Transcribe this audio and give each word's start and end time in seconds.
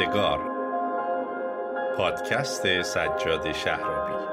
یادگار. 0.00 0.40
پادکست 1.96 2.82
سجاد 2.82 3.52
شهرابی. 3.52 4.24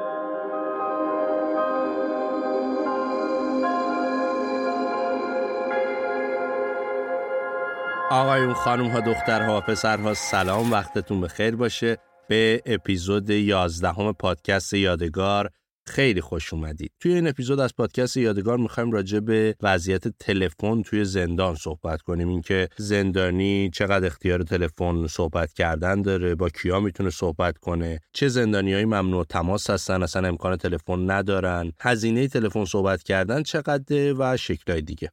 آقایون 8.12 8.54
خانم 8.54 8.88
ها 8.88 9.00
دخترها 9.00 9.58
و 9.58 9.62
پسرها 9.62 10.14
سلام 10.14 10.72
وقتتون 10.72 11.22
به 11.22 11.28
خیر 11.28 11.56
باشه. 11.56 11.98
به 12.28 12.62
اپیزود 12.66 13.30
11 13.30 14.14
پادکست 14.14 14.74
یادگار 14.74 15.51
خیلی 15.92 16.22
خوش 16.22 16.54
اومدید. 16.54 16.92
توی 17.00 17.14
این 17.14 17.28
اپیزود 17.28 17.60
از 17.60 17.76
پادکست 17.76 18.18
یادگار 18.18 18.58
می‌خوایم 18.58 18.92
راجع 18.92 19.20
به 19.20 19.56
وضعیت 19.62 20.08
تلفن 20.08 20.82
توی 20.82 21.06
زندان 21.06 21.56
صحبت 21.56 22.02
کنیم 22.02 22.28
اینکه 22.28 22.70
زندانی 22.78 23.70
چقدر 23.74 24.06
اختیار 24.06 24.44
تلفن 24.44 25.08
صحبت 25.08 25.54
کردن 25.54 26.02
داره 26.02 26.36
با 26.36 26.50
کیا 26.50 26.80
می‌تونه 26.80 27.10
صحبت 27.10 27.58
کنه 27.58 28.00
چه 28.14 28.28
زندانیایی 28.28 28.86
ممنوع 28.86 29.26
تماس 29.26 29.70
هستن 29.70 30.04
اصلا 30.04 30.28
امکان 30.28 30.56
تلفن 30.58 31.12
ندارن 31.12 31.72
هزینه 31.80 32.28
تلفن 32.28 32.66
صحبت 32.66 33.04
کردن 33.04 33.44
چقدر 33.44 34.14
و 34.20 34.38
شکلهای 34.38 34.82
دیگه 34.82 35.12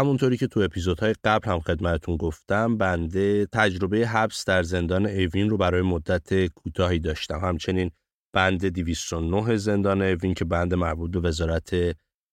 همونطوری 0.00 0.36
که 0.36 0.46
تو 0.46 0.60
اپیزودهای 0.60 1.14
قبل 1.24 1.50
هم 1.50 1.60
خدمتتون 1.60 2.16
گفتم 2.16 2.76
بنده 2.76 3.46
تجربه 3.46 4.06
حبس 4.06 4.44
در 4.44 4.62
زندان 4.62 5.06
اوین 5.06 5.50
رو 5.50 5.56
برای 5.56 5.82
مدت 5.82 6.46
کوتاهی 6.46 6.98
داشتم. 6.98 7.38
همچنین 7.38 7.90
بند 8.32 8.66
209 8.66 9.56
زندان 9.56 10.02
اوین 10.02 10.34
که 10.34 10.44
بند 10.44 10.74
مربوط 10.74 11.10
به 11.10 11.20
وزارت 11.20 11.70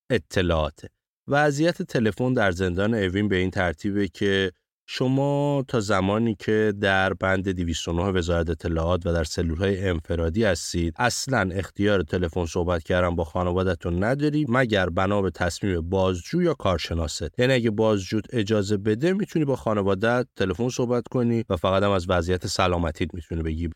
اطلاعاته. 0.10 0.90
وضعیت 1.28 1.82
تلفن 1.82 2.34
در 2.34 2.52
زندان 2.52 2.94
اوین 2.94 3.28
به 3.28 3.36
این 3.36 3.52
ترتیبه 3.52 4.08
که 4.08 4.52
شما 4.90 5.66
تا 5.68 5.80
زمانی 5.80 6.36
که 6.36 6.74
در 6.82 7.14
بند 7.14 7.50
209 7.50 8.04
وزارت 8.04 8.50
اطلاعات 8.50 9.06
و 9.06 9.14
در 9.14 9.24
سلولهای 9.24 9.88
انفرادی 9.88 10.44
هستید 10.44 10.94
اصلا 10.98 11.50
اختیار 11.54 12.02
تلفن 12.02 12.46
صحبت 12.46 12.84
کردن 12.84 13.16
با 13.16 13.24
خانوادتون 13.24 14.04
نداری 14.04 14.46
مگر 14.50 14.90
بنا 14.90 15.22
به 15.22 15.32
تصمیم 15.32 15.90
بازجو 15.90 16.42
یا 16.42 16.54
کارشناست؟ 16.54 17.40
یعنی 17.40 17.54
اگه 17.54 17.70
بازجوت 17.70 18.26
اجازه 18.34 18.78
بده 18.78 19.14
می‌تونی 19.14 19.46
با 19.46 19.56
خانوادت 19.56 20.28
تلفن 20.36 20.70
صحبت 20.70 21.08
کنی 21.08 21.44
و 21.50 21.58
فقط 21.58 21.84
هم 21.84 21.92
از 21.92 22.06
وضعیت 22.10 22.48
سلامتیت 22.48 23.14
می‌تونی 23.14 23.44
بگی. 23.44 23.70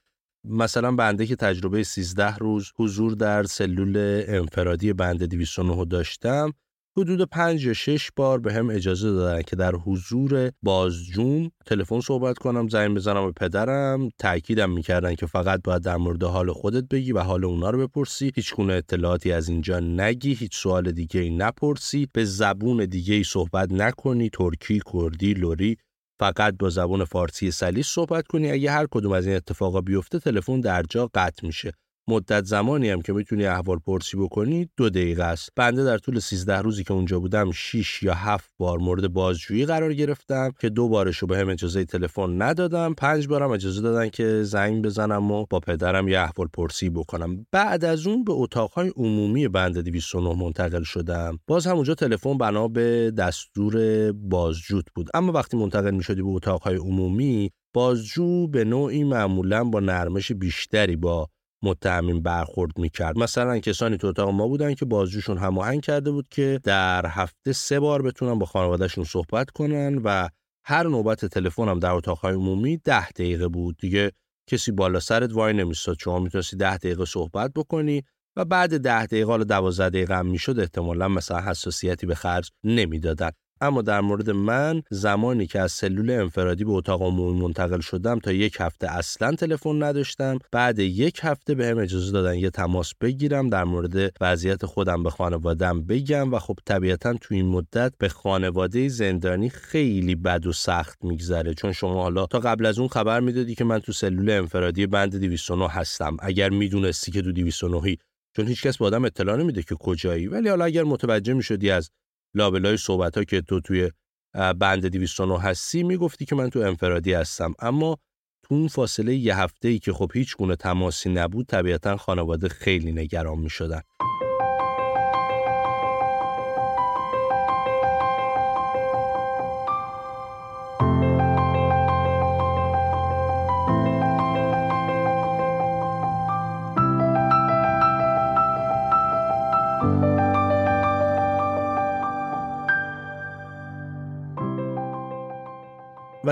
مثلا 0.44 0.92
بنده 0.92 1.26
که 1.26 1.36
تجربه 1.36 1.84
13 1.84 2.36
روز 2.36 2.72
حضور 2.78 3.14
در 3.14 3.44
سلول 3.44 4.24
انفرادی 4.28 4.94
بند 4.94 5.24
209 5.24 5.86
داشتم 5.86 6.54
حدود 6.98 7.22
پنج 7.22 7.66
یا 7.66 7.74
شش 7.74 8.10
بار 8.16 8.40
به 8.40 8.54
هم 8.54 8.70
اجازه 8.70 9.12
دادن 9.12 9.42
که 9.42 9.56
در 9.56 9.76
حضور 9.76 10.52
بازجون 10.64 11.52
تلفن 11.66 12.00
صحبت 12.00 12.38
کنم 12.38 12.68
زنگ 12.68 12.96
بزنم 12.96 13.26
به 13.26 13.32
پدرم. 13.32 14.10
تاکیدم 14.20 14.70
می‌کردن 14.72 15.16
که 15.16 15.26
فقط 15.26 15.62
باید 15.64 15.82
در 15.82 15.98
مورد 15.98 16.24
حال 16.24 16.54
خودت 16.54 16.84
بگی 16.84 17.12
و 17.12 17.20
حال 17.20 17.46
اونا 17.46 17.70
رو 17.70 17.88
بپرسی. 17.88 18.32
هیچ 18.36 18.56
گونه 18.56 18.74
اطلاعاتی 18.74 19.32
از 19.32 19.50
اینجا 19.50 19.80
نگی 19.80 20.34
هیچ 20.34 20.58
سوال 20.58 20.92
دیگه 20.92 21.22
ای 21.22 21.30
نپرسی. 21.30 22.08
به 22.14 22.26
زبون 22.26 22.86
دیگه 22.86 23.16
ای 23.16 23.24
صحبت 23.24 23.72
نکنی. 23.72 24.30
ترکی 24.30 24.82
کردی 24.94 25.34
لوری 25.34 25.78
فقط 26.20 26.56
با 26.60 26.70
زبون 26.70 27.04
فارسی 27.04 27.52
سلیس 27.52 27.88
صحبت 27.88 28.28
کنی. 28.28 28.52
اگه 28.52 28.72
هر 28.72 28.88
کدوم 28.92 29.12
از 29.12 29.28
این 29.28 29.36
اتفاقا 29.36 29.82
بیفته 29.82 30.20
تلفن 30.20 30.60
در 30.62 30.84
جا 30.90 31.10
قطع 31.14 31.48
میشه. 31.48 31.72
مدت 32.12 32.46
زمانی 32.46 32.90
هم 32.90 33.02
که 33.02 33.14
می‌تونی 33.14 33.46
احوال 33.46 33.78
پرسی 33.78 34.18
بکنی 34.18 34.70
دو 34.78 34.90
دقیقه 34.90 35.24
است. 35.24 35.50
بنده 35.56 35.84
در 35.84 35.98
طول 35.98 36.20
13 36.20 36.58
روزی 36.58 36.84
که 36.84 36.94
اونجا 36.94 37.20
بودم 37.20 37.52
6 37.52 38.04
یا 38.04 38.14
7 38.14 38.50
بار 38.58 38.78
مورد 38.78 39.14
بازجویی 39.14 39.66
قرار 39.66 39.94
گرفتم 39.94 40.52
که 40.62 40.70
دو 40.70 40.90
بارشو 40.90 41.28
به 41.28 41.38
هم 41.38 41.50
اجازه 41.50 41.86
تلفن 41.86 42.42
ندادم 42.42 42.94
پنج 42.94 43.28
بارم 43.28 43.52
اجازه 43.52 43.82
دادن 43.82 44.10
که 44.10 44.44
زنگ 44.44 44.84
بزنم 44.84 45.32
و 45.32 45.46
با 45.50 45.60
پدرم 45.60 46.08
یه 46.08 46.20
احوال 46.20 46.48
پرسی 46.54 46.90
بکنم. 46.90 47.46
بعد 47.52 47.86
از 47.86 48.08
اون 48.08 48.24
به 48.24 48.34
اتاقهای 48.34 48.92
عمومی 48.96 49.48
بند 49.48 49.78
209 49.78 50.44
منتقل 50.44 50.84
شدم. 50.84 51.40
باز 51.48 51.68
هم 51.68 51.76
اونجا 51.76 51.96
تلفن 51.96 52.38
بنا 52.38 52.68
به 52.68 53.12
دستور 53.18 53.76
بازجوت 54.12 54.86
بود. 54.96 55.10
اما 55.14 55.32
وقتی 55.32 55.58
منتقل 55.58 55.92
می‌شدی 55.92 56.22
به 56.22 56.30
اتاقهای 56.30 56.76
عمومی 56.76 57.52
بازجو 57.74 58.48
به 58.48 58.64
نوعی 58.64 59.04
معمولا 59.04 59.64
با 59.64 59.80
نرمش 59.80 60.32
بیشتری 60.32 60.96
با 60.96 61.28
متهمین 61.64 62.22
برخورد 62.22 62.80
می‌کرد. 62.80 63.18
مثلا 63.18 63.60
کسانی 63.60 63.98
تو 63.98 64.08
اتاق 64.08 64.30
ما 64.30 64.48
بودن 64.48 64.74
که 64.74 64.86
بازجوشون 64.86 65.38
هماهنگ 65.38 65.82
کرده 65.82 66.12
بود 66.12 66.28
که 66.30 66.60
در 66.64 67.06
هفته 67.06 67.54
سه 67.54 67.80
بار 67.80 68.02
بتونن 68.02 68.40
با 68.40 68.46
خانوادهشون 68.46 69.04
صحبت 69.04 69.50
کنن 69.50 69.98
و 69.98 70.30
هر 70.66 70.88
نوبت 70.88 71.26
تلفن 71.26 71.70
هم 71.70 71.80
در 71.80 71.92
اتاقهای 71.92 72.34
عمومی 72.34 72.78
ده 72.78 73.10
دقیقه 73.10 73.48
بود. 73.48 73.78
دیگه 73.78 74.12
کسی 74.50 74.72
بالا 74.72 75.00
سرت 75.00 75.34
وای 75.34 75.54
نمیستاد. 75.54 75.98
شما 76.00 76.20
می‌تونستی 76.20 76.58
ده 76.58 76.78
دقیقه 76.78 77.06
صحبت 77.06 77.52
بکنی 77.56 78.04
و 78.36 78.46
بعد 78.46 78.78
ده 78.78 79.06
دقیقه 79.06 79.28
حالا 79.28 79.44
دوازده 79.44 79.90
دقیقه 79.90 80.18
هم 80.18 80.26
می‌شد 80.26 80.60
احتمالا 80.60 81.08
مثلا 81.08 81.42
حساسیتی 81.42 82.08
به 82.08 82.16
خرج 82.16 82.52
نمی‌دادن. 82.64 83.32
اما 83.62 83.82
در 83.82 84.02
مورد 84.02 84.30
من 84.30 84.82
زمانی 84.90 85.48
که 85.48 85.60
از 85.60 85.72
سلول 85.72 86.10
انفرادی 86.10 86.64
به 86.64 86.72
اتاق 86.72 87.02
عمومی 87.02 87.42
منتقل 87.42 87.80
شدم 87.80 88.20
تا 88.20 88.32
یک 88.32 88.58
هفته 88.60 88.92
اصلا 88.92 89.36
تلفن 89.36 89.84
نداشتم 89.84 90.40
بعد 90.52 90.80
یک 90.80 91.20
هفته 91.24 91.56
به 91.56 91.68
هم 91.68 91.78
اجازه 91.78 92.12
دادن 92.12 92.36
یه 92.36 92.50
تماس 92.50 92.94
بگیرم 93.02 93.50
در 93.50 93.64
مورد 93.64 94.14
وضعیت 94.22 94.66
خودم 94.66 95.04
به 95.04 95.10
خانوادم 95.10 95.82
بگم 95.82 96.34
و 96.34 96.40
خب 96.40 96.56
طبیعتا 96.66 97.14
تو 97.14 97.36
این 97.36 97.46
مدت 97.46 97.94
به 97.98 98.10
خانواده 98.10 98.88
زندانی 98.88 99.50
خیلی 99.50 100.16
بد 100.16 100.48
و 100.48 100.54
سخت 100.54 101.04
میگذره. 101.04 101.54
چون 101.54 101.72
شما 101.72 102.02
حالا 102.02 102.26
تا 102.26 102.40
قبل 102.40 102.66
از 102.66 102.80
اون 102.80 102.88
خبر 102.88 103.20
می‌دادی 103.20 103.56
که 103.56 103.64
من 103.64 103.80
تو 103.80 103.92
سلول 103.92 104.30
انفرادی 104.30 104.88
بند 104.88 105.16
209 105.16 105.68
هستم. 105.68 106.18
اگر 106.20 106.50
می‌دونستی 106.50 107.12
که 107.12 107.22
تو 107.22 107.32
209 107.32 107.98
چون 108.36 108.48
هیچکس 108.48 108.78
به 108.78 108.86
آدم 108.86 109.06
اطلاع 109.06 109.38
نمیده 109.38 109.64
که 109.64 109.76
کجایی. 109.76 110.28
ولی 110.28 110.50
حالا 110.50 110.66
اگر 110.66 110.84
متوجه 110.84 111.34
می‌شدی 111.34 111.72
از 111.72 111.90
لابلای 112.34 112.78
صحبت 112.78 113.18
ها 113.18 113.24
که 113.24 113.42
تو 113.42 113.60
توی 113.60 113.92
بند 114.34 114.86
209 114.86 115.40
هستی 115.40 115.84
می‌گفتی 115.84 116.26
که 116.26 116.36
من 116.36 116.50
تو 116.50 116.60
انفرادی 116.60 117.14
هستم 117.14 117.54
اما 117.60 117.98
تو 118.44 118.56
اون 118.56 118.68
فاصله 118.68 119.16
یه 119.16 119.38
هفته 119.38 119.68
ای 119.68 119.80
که 119.80 119.94
خب 119.94 120.12
هیچ 120.14 120.38
گونه 120.38 120.56
تماسی 120.56 121.10
نبود 121.10 121.46
طبیعتا 121.46 121.98
خانواده 121.98 122.50
خیلی 122.50 122.92
نگران 122.92 123.40
می 123.40 123.50
شدن. 123.50 123.82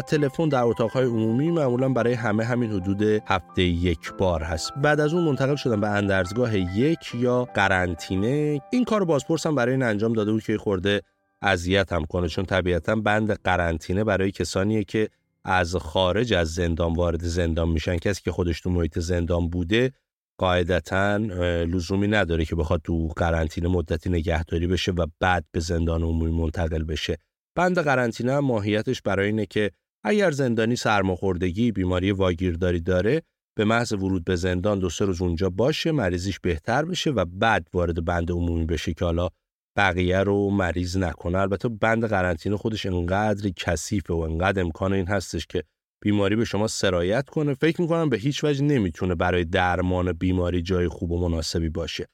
تلفن 0.01 0.49
در 0.49 0.63
اتاقهای 0.63 1.05
عمومی 1.05 1.51
معمولا 1.51 1.89
برای 1.89 2.13
همه 2.13 2.45
همین 2.45 2.71
حدود 2.71 3.01
هفته 3.01 3.63
یک 3.63 4.13
بار 4.17 4.43
هست. 4.43 4.73
بعد 4.73 4.99
از 4.99 5.13
اون 5.13 5.23
منتقل 5.23 5.55
شدم 5.55 5.81
به 5.81 5.87
اندرزگاه 5.87 6.57
یک 6.57 7.15
یا 7.15 7.45
قرنطینه. 7.45 8.61
این 8.71 8.83
کار 8.83 9.05
بازپرسم 9.05 9.55
برای 9.55 9.73
این 9.73 9.83
انجام 9.83 10.13
داده 10.13 10.31
بود 10.31 10.43
که 10.43 10.57
خورده 10.57 11.01
اذیت 11.41 11.93
هم 11.93 12.05
کنه 12.05 12.27
چون 12.27 12.45
طبیعتا 12.45 12.95
بند 12.95 13.31
قرنطینه 13.31 14.03
برای 14.03 14.31
کسانیه 14.31 14.83
که 14.83 15.09
از 15.43 15.75
خارج 15.75 16.33
از 16.33 16.53
زندان 16.53 16.93
وارد 16.93 17.23
زندان 17.23 17.69
میشن. 17.69 17.97
کسی 17.97 18.21
که 18.23 18.31
خودش 18.31 18.61
تو 18.61 18.69
محیط 18.69 18.99
زندان 18.99 19.49
بوده 19.49 19.91
قاعدتا 20.37 21.17
لزومی 21.65 22.07
نداره 22.07 22.45
که 22.45 22.55
بخواد 22.55 22.81
تو 22.83 23.07
قرنطینه 23.07 23.67
مدتی 23.67 24.09
نگهداری 24.09 24.67
بشه 24.67 24.91
و 24.91 25.05
بعد 25.19 25.45
به 25.51 25.59
زندان 25.59 26.03
عمومی 26.03 26.31
منتقل 26.31 26.83
بشه. 26.83 27.17
بند 27.55 27.79
قرنطینه 27.79 28.39
ماهیتش 28.39 29.01
برای 29.01 29.25
اینه 29.25 29.45
که 29.45 29.71
اگر 30.03 30.31
زندانی 30.31 30.75
سرماخوردگی 30.75 31.71
بیماری 31.71 32.11
واگیرداری 32.11 32.81
داره 32.81 33.21
به 33.57 33.65
محض 33.65 33.93
ورود 33.93 34.23
به 34.23 34.35
زندان 34.35 34.79
دو 34.79 34.89
سه 34.89 35.05
روز 35.05 35.21
اونجا 35.21 35.49
باشه 35.49 35.91
مریضیش 35.91 36.39
بهتر 36.39 36.85
بشه 36.85 37.09
و 37.09 37.25
بعد 37.25 37.67
وارد 37.73 38.05
بند 38.05 38.31
عمومی 38.31 38.65
بشه 38.65 38.93
که 38.93 39.05
حالا 39.05 39.29
بقیه 39.77 40.19
رو 40.19 40.49
مریض 40.49 40.97
نکنه. 40.97 41.37
البته 41.37 41.69
بند 41.69 42.05
قرنطینه 42.05 42.57
خودش 42.57 42.85
انقدر 42.85 43.49
کثیفه 43.49 44.13
و 44.13 44.17
انقدر 44.17 44.61
امکان 44.61 44.93
این 44.93 45.07
هستش 45.07 45.47
که 45.47 45.63
بیماری 46.03 46.35
به 46.35 46.45
شما 46.45 46.67
سرایت 46.67 47.29
کنه. 47.29 47.53
فکر 47.53 47.81
می‌کنم 47.81 48.09
به 48.09 48.17
هیچ 48.17 48.43
وجه 48.43 48.63
نمی‌تونه 48.63 49.15
برای 49.15 49.45
درمان 49.45 50.13
بیماری 50.13 50.61
جای 50.61 50.87
خوب 50.87 51.11
و 51.11 51.29
مناسبی 51.29 51.69
باشه. 51.69 52.07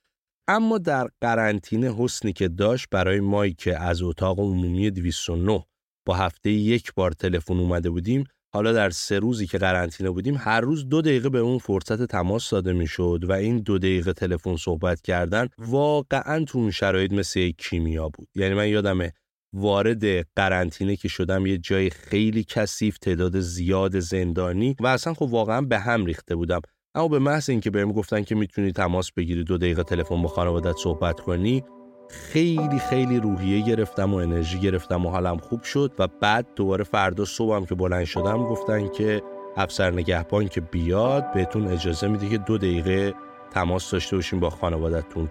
اما 0.47 0.77
در 0.77 1.07
قرنطینه 1.21 1.95
حسنی 1.97 2.33
که 2.33 2.47
داشت 2.47 2.87
برای 2.91 3.19
مایی 3.19 3.53
که 3.53 3.79
از 3.79 4.01
اتاق 4.01 4.39
عمومی 4.39 4.91
209 4.91 5.65
با 6.05 6.15
هفته 6.15 6.51
یک 6.51 6.93
بار 6.93 7.11
تلفن 7.11 7.59
اومده 7.59 7.89
بودیم. 7.89 8.23
حالا 8.53 8.73
در 8.73 8.89
سه 8.89 9.19
روزی 9.19 9.47
که 9.47 9.57
قرنطینه 9.57 10.09
بودیم 10.09 10.35
هر 10.39 10.61
روز 10.61 10.89
دو 10.89 11.01
دقیقه 11.01 11.29
به 11.29 11.39
اون 11.39 11.57
فرصت 11.57 12.03
تماس 12.03 12.49
داده 12.49 12.73
می‌شد 12.73 13.19
و 13.23 13.31
این 13.31 13.57
دو 13.57 13.77
دقیقه 13.77 14.13
تلفن 14.13 14.55
صحبت 14.55 15.01
کردن 15.01 15.47
واقعا 15.57 16.45
تو 16.45 16.57
اون 16.57 16.71
شرایط 16.71 17.11
مثل 17.11 17.51
کیمیا 17.57 18.09
بود. 18.09 18.27
یعنی 18.35 18.53
من 18.53 18.69
یادمه 18.69 19.13
وارد 19.53 20.27
قرنطینه 20.35 20.95
که 20.95 21.07
شدم 21.07 21.45
یه 21.45 21.57
جای 21.57 21.89
خیلی 21.89 22.43
کثیف 22.43 22.97
تعداد 22.97 23.39
زیاد 23.39 23.99
زندانی 23.99 24.75
و 24.79 24.87
اصلا 24.87 25.13
خب 25.13 25.27
واقعا 25.31 25.61
به 25.61 25.79
هم 25.79 26.05
ریخته 26.05 26.35
بودم. 26.35 26.61
اما 26.95 27.07
به 27.07 27.19
محض 27.19 27.49
اینکه 27.49 27.71
بهم 27.71 27.91
گفتن 27.91 28.23
که 28.23 28.35
می‌تونی 28.35 28.71
تماس 28.71 29.11
بگیری 29.11 29.43
دو 29.43 29.57
دقیقه 29.57 29.83
تلفن 29.83 30.21
با 30.21 30.27
خانوادت 30.27 30.75
صحبت 30.83 31.19
کنی 31.19 31.63
خیلی 32.09 32.79
خیلی 32.89 33.19
روحیه 33.19 33.61
گرفتم 33.65 34.13
و 34.13 34.17
انرژی 34.17 34.59
گرفتم 34.59 35.05
و 35.05 35.09
حالم 35.09 35.37
خوب 35.37 35.63
شد 35.63 35.91
و 35.99 36.07
بعد 36.07 36.47
دوباره 36.55 36.83
فردا 36.83 37.25
صبحم 37.25 37.65
که 37.65 37.75
بلند 37.75 38.05
شدم 38.05 38.43
گفتن 38.43 38.87
که 38.87 39.21
افسر 39.57 39.91
نگهبان 39.91 40.47
که 40.47 40.61
بیاد 40.61 41.33
بهتون 41.33 41.67
اجازه 41.67 42.07
میده 42.07 42.29
که 42.29 42.37
دو 42.37 42.57
دقیقه 42.57 43.13
تماس 43.51 43.91
داشته 43.91 44.15
باشیم 44.15 44.39
با 44.39 44.49
خانوادتون 44.49 45.29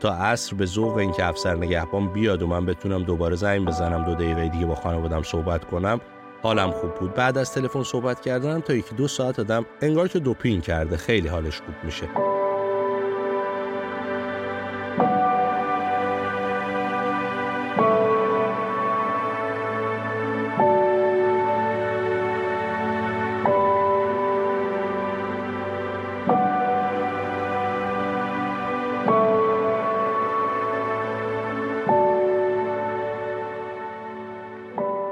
تا 0.00 0.14
عصر 0.14 0.56
به 0.56 0.66
ذوق 0.66 0.96
اینکه 0.96 1.24
افسر 1.24 1.54
نگهبان 1.54 2.12
بیاد 2.12 2.42
و 2.42 2.46
من 2.46 2.66
بتونم 2.66 3.02
دوباره 3.02 3.36
زنگ 3.36 3.66
بزنم 3.66 4.04
دو 4.04 4.14
دقیقه 4.14 4.48
دیگه 4.48 4.66
با 4.66 4.74
خانوادم 4.74 5.22
صحبت 5.22 5.64
کنم 5.64 6.00
حالم 6.42 6.70
خوب 6.70 6.94
بود. 6.94 7.14
بعد 7.14 7.38
از 7.38 7.52
تلفن 7.52 7.82
صحبت 7.82 8.20
کردنم 8.20 8.60
تا 8.60 8.74
یکی 8.74 8.94
دو 8.94 9.08
ساعت 9.08 9.38
آدم 9.38 9.66
انگار 9.80 10.08
که 10.08 10.18
دوپین 10.18 10.60
کرده. 10.60 10.96
خیلی 10.96 11.28
حالش 11.28 11.60
خوب 11.60 11.74
میشه. 11.84 12.35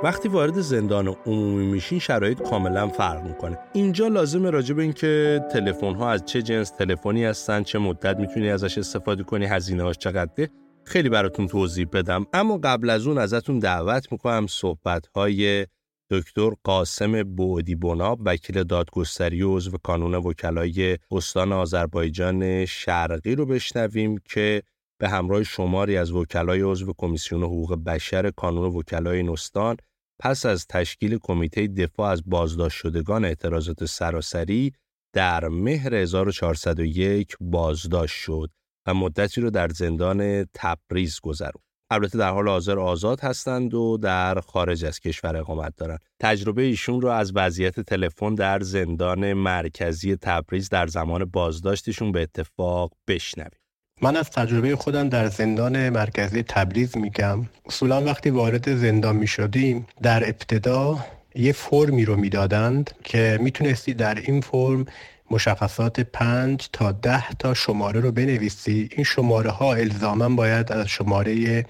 وقتی 0.04 0.28
وارد 0.28 0.60
زندان 0.60 1.08
عمومی 1.26 1.66
میشین 1.66 1.98
شرایط 1.98 2.42
کاملا 2.42 2.88
فرق 2.88 3.26
می‌کنه. 3.26 3.58
اینجا 3.72 4.08
لازمه 4.08 4.50
راجع 4.50 4.74
به 4.74 4.82
اینکه 4.82 5.40
تلفن 5.52 5.94
ها 5.94 6.10
از 6.10 6.24
چه 6.24 6.42
جنس 6.42 6.70
تلفنی 6.70 7.24
هستن 7.24 7.62
چه 7.62 7.78
مدت 7.78 8.16
می‌تونی 8.16 8.50
ازش 8.50 8.78
استفاده 8.78 9.22
کنی 9.22 9.44
هزینه 9.44 9.82
هاش 9.82 9.98
چقدره 9.98 10.50
خیلی 10.84 11.08
براتون 11.08 11.46
توضیح 11.46 11.86
بدم. 11.92 12.26
اما 12.32 12.58
قبل 12.58 12.90
از 12.90 13.06
اون 13.06 13.18
ازتون 13.18 13.58
دعوت 13.58 14.12
می‌کنم 14.12 14.46
صحبت 14.46 15.06
های 15.06 15.66
دکتر 16.10 16.50
قاسم 16.64 17.22
بودی 17.22 17.74
بناب 17.74 18.20
وکیل 18.24 18.64
دادگستری 18.64 19.42
و 19.42 19.56
عضو 19.56 19.78
کانون 19.82 20.14
وکلای 20.14 20.98
استان 21.10 21.52
آذربایجان 21.52 22.64
شرقی 22.64 23.34
رو 23.34 23.46
بشنویم 23.46 24.18
که 24.24 24.62
به 25.00 25.08
همراه 25.08 25.42
شماری 25.42 25.96
از 25.96 26.12
وکلای 26.12 26.60
عضو 26.60 26.92
کمیسیون 26.98 27.42
حقوق 27.42 27.84
بشر 27.84 28.30
کانون 28.30 28.64
وکلای 28.64 29.16
این 29.16 29.28
استان 29.28 29.76
پس 30.20 30.46
از 30.46 30.66
تشکیل 30.66 31.18
کمیته 31.18 31.66
دفاع 31.66 32.10
از 32.10 32.22
بازداشت 32.26 32.76
شدگان 32.76 33.24
اعتراضات 33.24 33.84
سراسری 33.84 34.72
در 35.14 35.48
مهر 35.48 35.94
1401 35.94 37.36
بازداشت 37.40 38.16
شد 38.16 38.50
و 38.86 38.94
مدتی 38.94 39.40
رو 39.40 39.50
در 39.50 39.68
زندان 39.68 40.44
تبریز 40.54 41.20
گذرون. 41.20 41.62
البته 41.90 42.18
در 42.18 42.30
حال 42.30 42.48
حاضر 42.48 42.78
آزاد 42.78 43.20
هستند 43.20 43.74
و 43.74 43.96
در 43.96 44.40
خارج 44.40 44.84
از 44.84 45.00
کشور 45.00 45.36
اقامت 45.36 45.76
دارند. 45.76 46.04
تجربه 46.20 46.62
ایشون 46.62 47.00
رو 47.00 47.08
از 47.08 47.32
وضعیت 47.34 47.80
تلفن 47.80 48.34
در 48.34 48.60
زندان 48.60 49.32
مرکزی 49.32 50.16
تبریز 50.16 50.68
در 50.68 50.86
زمان 50.86 51.24
بازداشتشون 51.24 52.12
به 52.12 52.22
اتفاق 52.22 52.92
بشنویم. 53.08 53.63
من 54.02 54.16
از 54.16 54.30
تجربه 54.30 54.76
خودم 54.76 55.08
در 55.08 55.26
زندان 55.28 55.88
مرکزی 55.88 56.42
تبریز 56.42 56.96
میگم. 56.96 57.46
اصولا 57.66 58.02
وقتی 58.04 58.30
وارد 58.30 58.76
زندان 58.76 59.16
می 59.16 59.26
شدیم 59.26 59.86
در 60.02 60.24
ابتدا 60.24 60.98
یه 61.34 61.52
فرمی 61.52 62.04
رو 62.04 62.16
می‌دادند 62.16 62.90
که 63.04 63.38
می‌تونستی 63.42 63.94
در 63.94 64.14
این 64.14 64.40
فرم 64.40 64.86
مشخصات 65.30 66.00
پنج 66.00 66.68
تا 66.72 66.92
ده 66.92 67.28
تا 67.38 67.54
شماره 67.54 68.00
رو 68.00 68.12
بنویسی. 68.12 68.88
این 68.92 69.04
شماره 69.04 69.50
ها 69.50 69.74
الزاما 69.74 70.28
باید 70.28 70.72
از 70.72 70.86
شماره 70.86 71.64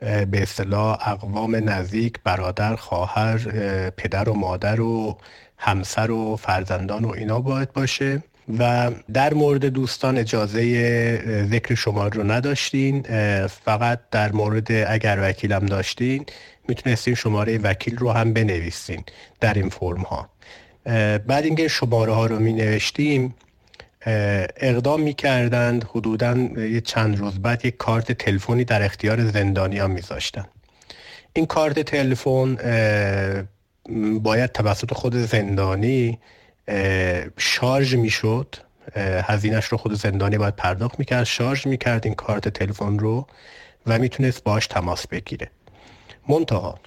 به 0.00 0.42
اصطلاح 0.42 1.08
اقوام 1.08 1.56
نزدیک 1.56 2.18
برادر 2.24 2.76
خواهر 2.76 3.38
پدر 3.90 4.28
و 4.28 4.34
مادر 4.34 4.80
و 4.80 5.18
همسر 5.58 6.10
و 6.10 6.36
فرزندان 6.36 7.04
و 7.04 7.10
اینا 7.10 7.40
باید 7.40 7.72
باشه. 7.72 8.22
و 8.58 8.90
در 9.12 9.34
مورد 9.34 9.64
دوستان 9.66 10.18
اجازه 10.18 11.46
ذکر 11.50 11.74
شما 11.74 12.08
رو 12.08 12.30
نداشتین. 12.30 13.02
فقط 13.46 14.00
در 14.10 14.32
مورد 14.32 14.72
اگر 14.72 15.18
وکیلم 15.22 15.66
داشتین 15.66 16.26
می‌تونستین 16.68 17.14
شماره 17.14 17.58
وکیل 17.58 17.96
رو 17.96 18.10
هم 18.10 18.32
بنویسین 18.32 19.04
در 19.40 19.54
این 19.54 19.68
فرم 19.68 20.02
ها 20.02 20.28
بعد 21.18 21.44
اینکه 21.44 21.68
شماره 21.68 22.12
ها 22.12 22.26
رو 22.26 22.38
می 22.38 22.52
نوشتیم 22.52 23.34
اقدام 24.56 25.00
می 25.00 25.14
کردند 25.14 25.84
حدودا 25.90 26.36
یه 26.56 26.80
چند 26.80 27.18
روز 27.18 27.38
بعد 27.38 27.64
یک 27.64 27.76
کارت 27.76 28.12
تلفنی 28.12 28.64
در 28.64 28.82
اختیار 28.82 29.24
زندانی 29.24 29.78
ها 29.78 29.88
می 29.88 30.00
این 31.32 31.46
کارت 31.46 31.78
تلفن 31.80 32.56
باید 34.22 34.52
توسط 34.52 34.92
خود 34.92 35.16
زندانی 35.16 36.18
شارژ 37.38 37.94
می‌شد 37.94 38.56
هزینهش 38.96 39.64
رو 39.64 39.78
خود 39.78 39.94
زندانی 39.94 40.38
باید 40.38 40.56
پرداخت 40.56 40.98
می‌کرد. 40.98 41.24
شارژ 41.24 41.66
می‌کرد 41.66 42.06
این 42.06 42.14
کارت 42.14 42.48
تلفن 42.48 42.98
رو 42.98 43.26
و 43.86 43.98
می‌تونست 43.98 44.44
باش 44.44 44.66
تماس 44.66 45.06
بگیره. 45.06 45.50
منتها 46.28 46.78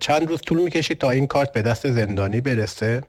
چند 0.00 0.28
روز 0.28 0.40
طول 0.40 0.62
می‌کشید 0.62 0.98
تا 0.98 1.10
این 1.10 1.26
کارت 1.26 1.52
به 1.52 1.62
دست 1.62 1.90
زندانی 1.90 2.40
برسه. 2.40 3.02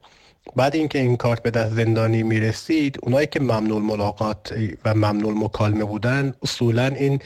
بعد 0.55 0.75
اینکه 0.75 0.99
این 0.99 1.17
کارت 1.17 1.43
به 1.43 1.51
دست 1.51 1.73
زندانی 1.73 2.23
می‌رسید 2.23 2.99
اونایی 3.01 3.27
که 3.27 3.39
ممنوع 3.39 3.81
ملاقات 3.81 4.53
و 4.85 4.93
ممنوع 4.93 5.33
مکالمه 5.33 5.83
بودن 5.83 6.33
اصولا 6.41 6.85
این 6.85 7.19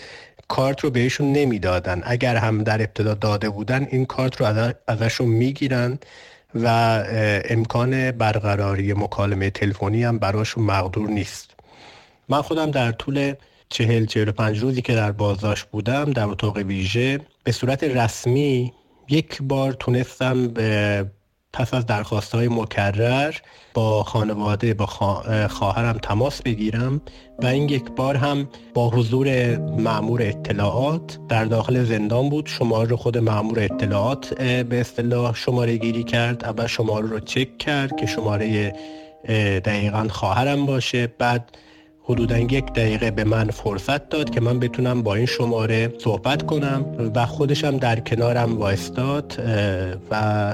کارت 0.47 0.79
رو 0.79 0.89
بهشون 0.89 1.33
نمی‌دادن. 1.33 2.01
اگر 2.05 2.35
هم 2.35 2.63
در 2.63 2.81
ابتدا 2.81 3.13
داده 3.13 3.49
بودن 3.49 3.87
این 3.91 4.05
کارت 4.05 4.41
رو 4.41 4.73
ازشون 4.87 5.27
می‌گیرن. 5.27 5.99
و 6.55 6.67
امکان 7.49 8.11
برقراری 8.11 8.93
مکالمه 8.93 9.49
تلفنی 9.49 10.03
هم 10.03 10.19
براشون 10.19 10.63
مقدور 10.63 11.09
نیست. 11.09 11.55
من 12.29 12.41
خودم 12.41 12.71
در 12.71 12.91
طول 12.91 13.33
چهل 13.69 14.05
چهل 14.05 14.31
پنج 14.31 14.59
روزی 14.59 14.81
که 14.81 14.95
در 14.95 15.11
بازداشت 15.11 15.65
بودم 15.65 16.11
در 16.11 16.25
اتاق 16.25 16.57
ویژه 16.57 17.19
به 17.43 17.51
صورت 17.51 17.83
رسمی 17.83 18.73
یک 19.09 19.41
بار 19.41 19.73
تونستم 19.73 20.47
به 20.47 21.05
پس 21.53 21.73
از 21.73 21.85
درخواست 21.85 22.35
های 22.35 22.47
مکرر 22.47 23.35
با 23.73 24.03
خانواده 24.03 24.73
با 24.73 24.85
خواهرم 25.47 25.97
تماس 25.97 26.41
بگیرم 26.41 27.01
و 27.39 27.45
این 27.45 27.69
یک 27.69 27.91
بار 27.91 28.15
هم 28.15 28.49
با 28.73 28.89
حضور 28.89 29.57
معمور 29.57 30.21
اطلاعات 30.21 31.19
در 31.29 31.45
داخل 31.45 31.83
زندان 31.83 32.29
بود. 32.29 32.47
شماره 32.47 32.89
رو 32.89 32.97
خود 32.97 33.17
معمور 33.17 33.59
اطلاعات 33.59 34.33
به 34.41 34.81
اصطلاح 34.81 35.35
شماره 35.35 35.77
گیری 35.77 36.03
کرد 36.03 36.45
اول 36.45 36.67
شماره 36.67 37.07
رو 37.07 37.19
چک 37.19 37.57
کرد 37.57 37.95
که 37.95 38.05
شماره 38.05 38.73
دقیقا 39.59 40.07
خواهرم 40.09 40.65
باشه. 40.65 41.07
بعد 41.07 41.57
حدودا 42.03 42.37
یک 42.37 42.65
دقیقه 42.65 43.11
به 43.11 43.23
من 43.23 43.49
فرصت 43.49 44.09
داد 44.09 44.29
که 44.29 44.41
من 44.41 44.59
بتونم 44.59 45.03
با 45.03 45.15
این 45.15 45.25
شماره 45.25 45.93
صحبت 45.99 46.45
کنم 46.45 47.11
و 47.15 47.25
خودشم 47.25 47.77
در 47.77 47.99
کنارم 47.99 48.57
وایستاد 48.57 49.39
و 50.11 50.53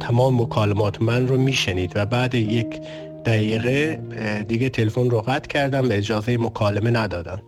تمام 0.00 0.42
مکالمات 0.42 1.02
من 1.02 1.28
رو 1.28 1.36
میشنید 1.36 1.92
و 1.94 2.06
بعد 2.06 2.34
یک 2.34 2.80
دقیقه 3.24 4.00
دیگه 4.48 4.68
تلفن 4.68 5.10
رو 5.10 5.20
قطع 5.20 5.48
کردم 5.48 5.88
و 5.88 5.92
اجازه 5.92 6.36
مکالمه 6.36 6.90
ندادم. 6.90 7.42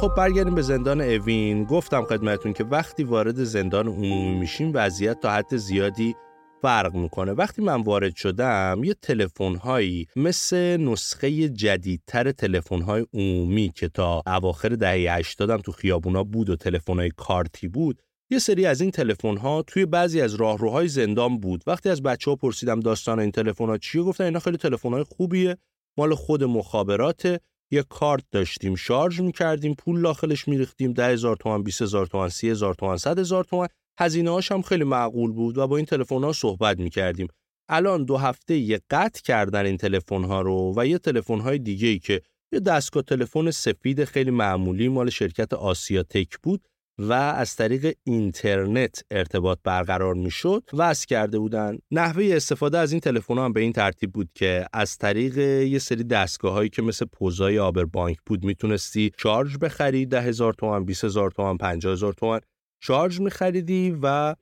خب 0.00 0.14
برگردیم 0.16 0.54
به 0.54 0.62
زندان 0.62 1.00
اوین. 1.00 1.64
گفتم 1.64 2.04
خدمتون 2.04 2.52
که 2.52 2.64
وقتی 2.64 3.04
وارد 3.04 3.44
زندان 3.44 3.88
عمومی 3.88 4.38
میشیم 4.38 4.70
وضعیت 4.74 5.20
تا 5.20 5.30
حد 5.30 5.56
زیادی 5.56 6.14
فرق 6.62 6.94
می‌کنه. 6.94 7.32
وقتی 7.32 7.62
من 7.62 7.82
وارد 7.82 8.16
شدم 8.16 8.80
یه 8.84 8.94
تلفن 9.02 9.54
هایی 9.54 10.06
مثل 10.16 10.76
نسخه 10.76 11.48
جدیدتر 11.48 12.32
تلفن 12.32 12.82
های 12.82 13.06
عمومی 13.14 13.72
که 13.74 13.88
تا 13.88 14.22
اواخر 14.26 14.68
دهه 14.68 15.16
80 15.16 15.60
تو 15.60 15.72
خیابونا 15.72 16.24
بود 16.24 16.50
و 16.50 16.56
تلفن 16.56 16.98
های 16.98 17.10
کارتی 17.16 17.68
بود 17.68 18.02
یه 18.30 18.38
سری 18.38 18.66
از 18.66 18.80
این 18.80 18.90
تلفن 18.90 19.36
ها 19.36 19.62
توی 19.62 19.86
بعضی 19.86 20.20
از 20.20 20.34
راهروهای 20.34 20.88
زندان 20.88 21.38
بود. 21.38 21.64
وقتی 21.66 21.88
از 21.88 22.02
بچه 22.02 22.30
ها 22.30 22.36
پرسیدم 22.36 22.80
داستان 22.80 23.20
این 23.20 23.30
تلفن 23.30 23.66
ها 23.66 23.78
چیه 23.78 24.02
گفتن 24.02 24.24
اینا 24.24 24.38
خیلی 24.38 24.56
تلفن 24.56 24.92
های 24.92 25.04
خوبیه 25.04 25.56
مال 25.98 26.14
خود 26.14 26.44
مخابرات 26.44 27.40
یه 27.70 27.82
کارت 27.82 28.24
داشتیم 28.30 28.74
شارژ 28.74 29.20
می‌کردیم 29.20 29.74
پول 29.74 30.02
داخلش 30.02 30.48
میریختیم 30.48 30.92
ده 30.92 31.06
هزار 31.06 31.36
تومن 31.36 31.62
20 31.62 31.82
هزار 31.82 32.06
تومن 32.06 32.28
30 32.28 32.50
هزار 32.50 32.74
تومن 32.74 32.96
100 32.96 33.18
هزار 33.18 33.44
تومن 33.44 33.68
هزینه 34.00 34.30
هاش 34.30 34.52
هم 34.52 34.62
خیلی 34.62 34.84
معقول 34.84 35.32
بود 35.32 35.58
و 35.58 35.66
با 35.66 35.76
این 35.76 35.86
تلفن 35.86 36.24
ها 36.24 36.32
صحبت 36.32 36.78
می‌کردیم. 36.78 37.28
الان 37.68 38.04
دو 38.04 38.16
هفته 38.16 38.56
یه 38.56 38.80
قطع 38.90 39.22
کردن 39.22 39.66
این 39.66 39.76
تلفن 39.76 40.24
ها 40.24 40.40
رو 40.40 40.74
و 40.76 40.86
یه 40.86 40.98
تلفن 40.98 41.40
های 41.40 41.58
دیگه 41.58 41.88
ای 41.88 41.98
که 41.98 42.22
یه 42.52 42.60
دستگاه 42.60 43.02
تلفن 43.02 43.50
سفید 43.50 44.04
خیلی 44.04 44.30
معمولی 44.30 44.88
مال 44.88 45.10
شرکت 45.10 45.52
آسیا 45.52 46.02
تک 46.02 46.38
بود 46.42 46.68
و 46.98 47.12
از 47.12 47.56
طریق 47.56 47.96
اینترنت 48.04 49.02
ارتباط 49.10 49.58
برقرار 49.64 50.14
می‌شد 50.14 50.62
وصل 50.72 51.06
کرده 51.06 51.38
بودن. 51.38 51.78
نحوه 51.90 52.30
استفاده 52.32 52.78
از 52.78 52.92
این 52.92 53.00
تلفن 53.00 53.38
هم 53.38 53.52
به 53.52 53.60
این 53.60 53.72
ترتیب 53.72 54.12
بود 54.12 54.30
که 54.34 54.66
از 54.72 54.96
طریق 54.98 55.38
یه 55.38 55.78
سری 55.78 56.04
دستگاه 56.04 56.52
هایی 56.52 56.68
که 56.68 56.82
مثل 56.82 57.06
پوزای 57.12 57.58
آبر 57.58 57.84
بانک 57.84 58.16
بود 58.26 58.44
می‌تونستی 58.44 59.12
شارژ 59.18 59.56
بخری 59.56 60.06
ده 60.06 60.20
هزار 60.20 60.54
تومن 60.54 60.84
20 60.84 61.04
هزار 61.04 61.30
تومن 61.30 61.56
50 61.56 61.92
هزار 61.92 62.12
تومن 62.12 62.40
شارژ 62.82 63.20
میخریدی 63.20 63.96
و 64.02 64.34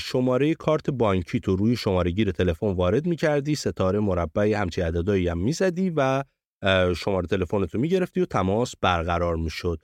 شماره 0.00 0.54
کارت 0.54 0.90
بانکی 0.90 1.40
تو 1.40 1.56
روی 1.56 1.76
شماره 1.76 2.10
گیر 2.10 2.30
تلفن 2.30 2.72
وارد 2.72 3.06
می‌کردی 3.06 3.54
ستاره 3.54 4.00
مربع 4.00 4.54
همچی 4.56 4.80
عددهایی 4.80 5.28
هم 5.28 5.38
می‌زدی 5.38 5.92
و 5.96 6.24
شماره 6.96 7.26
تلفنتو 7.26 7.78
می‌گرفتی 7.78 8.20
و 8.20 8.24
تماس 8.24 8.74
برقرار 8.80 9.36
می‌شد. 9.36 9.78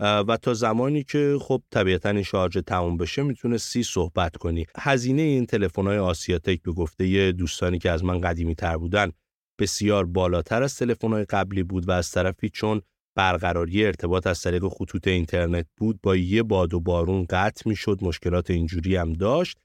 و 0.00 0.38
تا 0.42 0.54
زمانی 0.54 1.04
که 1.04 1.36
خب 1.40 1.62
طبیعتا 1.70 2.08
این 2.08 2.22
شارژ 2.22 2.56
تموم 2.56 2.96
بشه 2.96 3.22
می‌تونستی 3.22 3.82
صحبت 3.82 4.36
کنی. 4.36 4.66
هزینه 4.76 5.22
این 5.22 5.46
تلفن 5.46 5.86
های 5.86 5.98
آسیاتک 5.98 6.62
به 6.62 6.72
گفته 6.72 7.32
دوستانی 7.32 7.78
که 7.78 7.90
از 7.90 8.04
من 8.04 8.20
قدیمی 8.20 8.54
تر 8.54 8.76
بودن 8.76 9.12
بسیار 9.58 10.06
بالاتر 10.06 10.62
از 10.62 10.76
تلفن 10.76 11.12
های 11.12 11.24
قبلی 11.24 11.62
بود 11.62 11.88
و 11.88 11.92
از 11.92 12.10
طرفی 12.10 12.48
چون 12.48 12.82
برقراری 13.16 13.86
ارتباط 13.86 14.26
از 14.26 14.42
طریق 14.42 14.68
خطوط 14.68 15.08
اینترنت 15.08 15.66
بود 15.76 16.00
با 16.02 16.16
یه 16.16 16.42
باد 16.42 16.74
و 16.74 16.80
بارون 16.80 17.26
قطع 17.30 17.68
می‌شد 17.68 17.98
مشکلات 18.02 18.50
اینجوری 18.50 18.96
هم 18.96 19.12
داشت. 19.12 19.58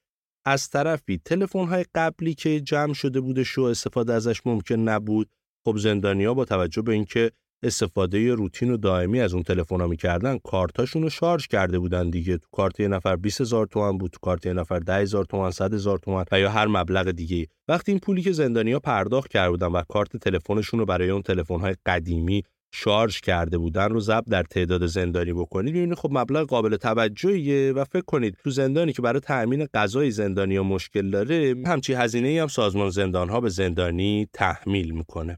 از 0.45 0.69
طرفی 0.69 1.21
تلفن 1.25 1.65
های 1.67 1.85
قبلی 1.95 2.33
که 2.33 2.61
جمع 2.61 2.93
شده 2.93 3.19
بودش 3.19 3.57
و 3.57 3.61
استفاده 3.61 4.13
ازش 4.13 4.41
ممکن 4.45 4.75
نبود. 4.75 5.29
خب 5.65 5.77
زندانیا 5.77 6.33
با 6.33 6.45
توجه 6.45 6.81
به 6.81 6.93
اینکه 6.93 7.31
استفاده 7.65 8.33
روتین 8.33 8.71
و 8.71 8.77
دائمی 8.77 9.19
از 9.19 9.33
اون 9.33 9.43
تلفن 9.43 9.85
می‌کردن 9.89 10.37
کارتاشون 10.37 11.01
رو 11.01 11.09
شارژ 11.09 11.47
کرده 11.47 11.79
بودن 11.79 12.09
دیگه. 12.09 12.37
تو 12.37 12.47
کارت 12.51 12.79
یه 12.79 12.87
نفر 12.87 13.15
20 13.15 13.41
هزار 13.41 13.65
تومن 13.67 13.97
بود 13.97 14.11
تو 14.11 14.19
کارت 14.21 14.45
یه 14.45 14.53
نفر 14.53 14.79
10 14.79 14.93
هزار 14.93 15.25
تومن 15.25 15.51
100 15.51 15.73
هزار 15.73 15.97
تومن 15.97 16.25
و 16.31 16.39
یا 16.39 16.49
هر 16.49 16.67
مبلغ 16.67 17.11
دیگه 17.11 17.47
وقتی 17.67 17.91
این 17.91 17.99
پولی 17.99 18.21
که 18.21 18.31
زندانیا 18.31 18.79
پرداخت 18.79 19.31
کرده 19.31 19.49
بودن 19.49 19.67
و 19.67 19.81
کارت 19.89 20.17
تلفنشون 20.17 20.79
رو 20.79 20.85
برای 20.85 21.09
اون 21.09 21.21
تلفن 21.21 21.59
های 21.59 21.75
قدیمی 21.85 22.43
شارژ 22.73 23.19
کرده 23.19 23.57
بودن 23.57 23.89
رو 23.89 23.99
ضبط 23.99 24.25
در 24.25 24.43
تعداد 24.43 24.85
زندانی 24.85 25.33
بکنید 25.33 25.73
ببینید 25.73 25.97
خب 25.97 26.09
مبلغ 26.11 26.47
قابل 26.47 26.75
توجهیه 26.75 27.71
و 27.71 27.83
فکر 27.83 28.05
کنید 28.07 28.37
تو 28.43 28.49
زندانی 28.49 28.93
که 28.93 29.01
برای 29.01 29.19
تأمین 29.19 29.65
غذای 29.73 30.11
زندانی 30.11 30.59
مشکل 30.59 31.09
داره 31.09 31.55
همچی 31.65 31.93
هزینه 31.93 32.41
هم 32.41 32.47
سازمان 32.47 32.89
زندان 32.89 33.29
ها 33.29 33.41
به 33.41 33.49
زندانی 33.49 34.27
تحمیل 34.33 34.91
می‌کنه. 34.91 35.37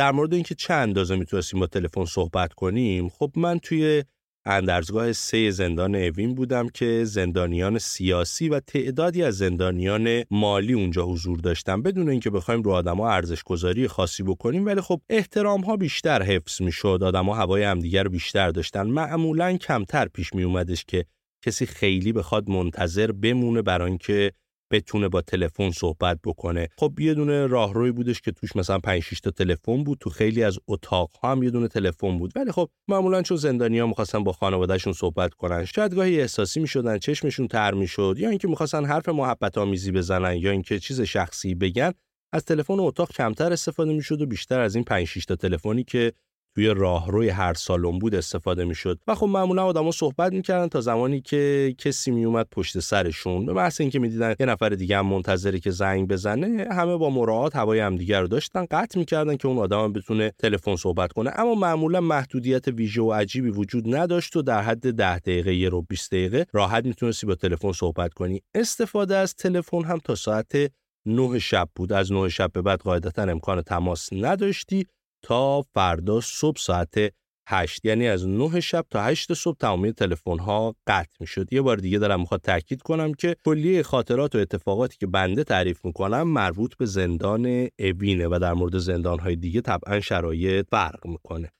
در 0.00 0.12
مورد 0.12 0.34
اینکه 0.34 0.54
چه 0.54 0.74
اندازه 0.74 1.16
می‌تونستیم 1.16 1.60
با 1.60 1.66
تلفن 1.66 2.04
صحبت 2.04 2.52
کنیم 2.52 3.08
خب 3.08 3.32
من 3.36 3.58
توی 3.58 4.04
اندرزگاه 4.44 5.12
سه 5.12 5.50
زندان 5.50 5.94
اوین 5.94 6.34
بودم 6.34 6.68
که 6.68 7.04
زندانیان 7.04 7.78
سیاسی 7.78 8.48
و 8.48 8.60
تعدادی 8.60 9.22
از 9.22 9.38
زندانیان 9.38 10.24
مالی 10.30 10.72
اونجا 10.72 11.04
حضور 11.04 11.38
داشتم 11.38 11.82
بدون 11.82 12.08
اینکه 12.08 12.30
بخوایم 12.30 12.62
رو 12.62 12.70
آدما 12.70 13.10
ارزش 13.10 13.42
گذاری 13.42 13.88
خاصی 13.88 14.22
بکنیم 14.22 14.66
ولی 14.66 14.80
خب 14.80 15.00
احترام 15.10 15.60
ها 15.60 15.76
بیشتر 15.76 16.22
حفظ 16.22 16.62
می‌شد 16.62 17.00
آدما 17.02 17.34
هوای 17.34 17.62
همدیگر 17.62 18.02
رو 18.02 18.10
بیشتر 18.10 18.50
داشتن. 18.50 18.82
معمولا 18.82 19.56
کمتر 19.56 20.08
پیش 20.08 20.34
می 20.34 20.42
اومدش 20.42 20.84
که 20.84 21.04
کسی 21.44 21.66
خیلی 21.66 22.12
بخواد 22.12 22.48
منتظر 22.48 23.12
بمونه 23.12 23.62
برای 23.62 23.88
اینکه 23.88 24.32
بتونه 24.70 25.08
با 25.08 25.20
تلفن 25.20 25.70
صحبت 25.70 26.18
بکنه. 26.24 26.68
خب 26.78 27.00
یه 27.00 27.14
دونه 27.14 27.46
راهروی 27.46 27.92
بودش 27.92 28.20
که 28.20 28.32
توش 28.32 28.56
مثلا 28.56 28.78
5 28.78 29.02
6 29.02 29.20
تا 29.20 29.30
تلفن 29.30 29.84
بود. 29.84 29.98
تو 29.98 30.10
خیلی 30.10 30.42
از 30.42 30.58
اتاق 30.68 31.10
هم 31.22 31.42
یه 31.42 31.50
دونه 31.50 31.68
تلفن 31.68 32.18
بود. 32.18 32.32
ولی 32.36 32.52
خب 32.52 32.70
معمولا 32.88 33.22
چون 33.22 33.36
زندانیا 33.36 33.86
می‌خواستن 33.86 34.24
با 34.24 34.32
خانوادهشون 34.32 34.92
صحبت 34.92 35.34
کنن 35.34 35.64
شاید 35.64 35.94
گاهی 35.94 36.20
احساسی 36.20 36.60
می‌شدن 36.60 36.98
چشمشون 36.98 37.48
تر 37.48 37.74
می‌شد 37.74 38.14
یا 38.18 38.28
اینکه 38.28 38.48
می‌خواستن 38.48 38.84
حرف 38.84 39.08
محبت 39.08 39.58
آمیزی 39.58 39.92
بزنن 39.92 40.36
یا 40.36 40.50
اینکه 40.50 40.78
چیز 40.78 41.00
شخصی 41.00 41.54
بگن 41.54 41.92
از 42.32 42.44
تلفن 42.44 42.80
اتاق 42.80 43.12
کمتر 43.12 43.52
استفاده 43.52 43.92
می‌شد 43.92 44.22
و 44.22 44.26
بیشتر 44.26 44.60
از 44.60 44.74
این 44.74 44.84
5 44.84 45.06
6 45.06 45.24
تا 45.24 45.36
تلفنی 45.36 45.84
که 45.84 46.12
توی 46.54 46.66
راهروی 46.66 47.28
هر 47.28 47.54
سالن 47.54 47.98
بود 47.98 48.14
استفاده 48.14 48.64
می‌شد. 48.64 48.98
و 49.06 49.14
خب 49.14 49.26
معمولا 49.26 49.64
آدما 49.64 49.90
صحبت 49.90 50.32
می‌کردن 50.32 50.68
تا 50.68 50.80
زمانی 50.80 51.20
که 51.20 51.74
کسی 51.78 52.10
میومد 52.10 52.46
پشت 52.52 52.78
سرشون. 52.80 53.46
به 53.46 53.52
محض 53.52 53.80
اینکه 53.80 53.98
می‌دیدن 53.98 54.34
یه 54.40 54.46
نفر 54.46 54.68
دیگه 54.68 54.98
هم 54.98 55.06
منتظری 55.06 55.60
که 55.60 55.70
زنگ 55.70 56.08
بزنه 56.08 56.66
همه 56.70 56.96
با 56.96 57.10
مراعات 57.10 57.56
هوای 57.56 57.80
همدیگه 57.80 58.20
رو 58.20 58.26
داشتن 58.26 58.66
قطع 58.70 58.98
می‌کردن 58.98 59.36
که 59.36 59.48
اون 59.48 59.58
آدم 59.58 59.92
بتونه 59.92 60.32
تلفن 60.38 60.76
صحبت 60.76 61.12
کنه. 61.12 61.30
اما 61.36 61.54
معمولا 61.54 62.00
محدودیت 62.00 62.68
ویژه 62.68 63.02
و 63.02 63.12
عجیبی 63.12 63.50
وجود 63.50 63.94
نداشت 63.94 64.36
و 64.36 64.42
در 64.42 64.62
حد 64.62 64.90
10 64.90 65.18
دقیقه 65.18 65.54
یه 65.54 65.68
رو 65.68 65.82
20 65.82 66.10
دقیقه 66.12 66.46
راحت 66.52 66.84
می‌تونستی 66.84 67.26
با 67.26 67.34
تلفن 67.34 67.72
صحبت 67.72 68.14
کنی. 68.14 68.42
استفاده 68.54 69.16
از 69.16 69.34
تلفن 69.34 69.84
هم 69.84 69.98
تا 69.98 70.14
ساعت 70.14 70.52
9 71.06 71.38
شب 71.38 71.68
بود. 71.74 71.92
از 71.92 72.12
9 72.12 72.28
شب 72.28 72.52
به 72.52 72.62
بعد 72.62 72.80
قاعدتا 72.80 73.22
امکان 73.22 73.62
تماس 73.62 74.08
نداشتی. 74.12 74.86
تا 75.22 75.62
فردا 75.62 76.20
صبح 76.20 76.58
ساعت 76.58 77.12
8 77.48 77.84
یعنی 77.84 78.08
از 78.08 78.28
9 78.28 78.60
شب 78.60 78.86
تا 78.90 79.02
8 79.02 79.32
صبح 79.34 79.56
تمامی 79.56 79.92
تلفن 79.92 80.38
ها 80.38 80.74
قطع 80.86 81.16
می 81.20 81.26
شد 81.26 81.52
یه 81.52 81.62
بار 81.62 81.76
دیگه 81.76 81.98
دارم 81.98 82.20
می‌خواد 82.20 82.40
تاکید 82.40 82.82
کنم 82.82 83.14
که 83.14 83.36
کلیه 83.44 83.82
خاطرات 83.82 84.34
و 84.34 84.38
اتفاقاتی 84.38 84.96
که 84.98 85.06
بنده 85.06 85.44
تعریف 85.44 85.84
می‌کنم 85.84 86.22
مربوط 86.22 86.76
به 86.76 86.86
زندان 86.86 87.68
اوینه 87.78 88.26
و 88.26 88.38
در 88.42 88.54
مورد 88.54 88.78
زندان 88.78 89.18
های 89.18 89.36
دیگه 89.36 89.60
طبعا 89.60 90.00
شرایط 90.00 90.66
فرق 90.70 91.06
می‌کنه. 91.06 91.50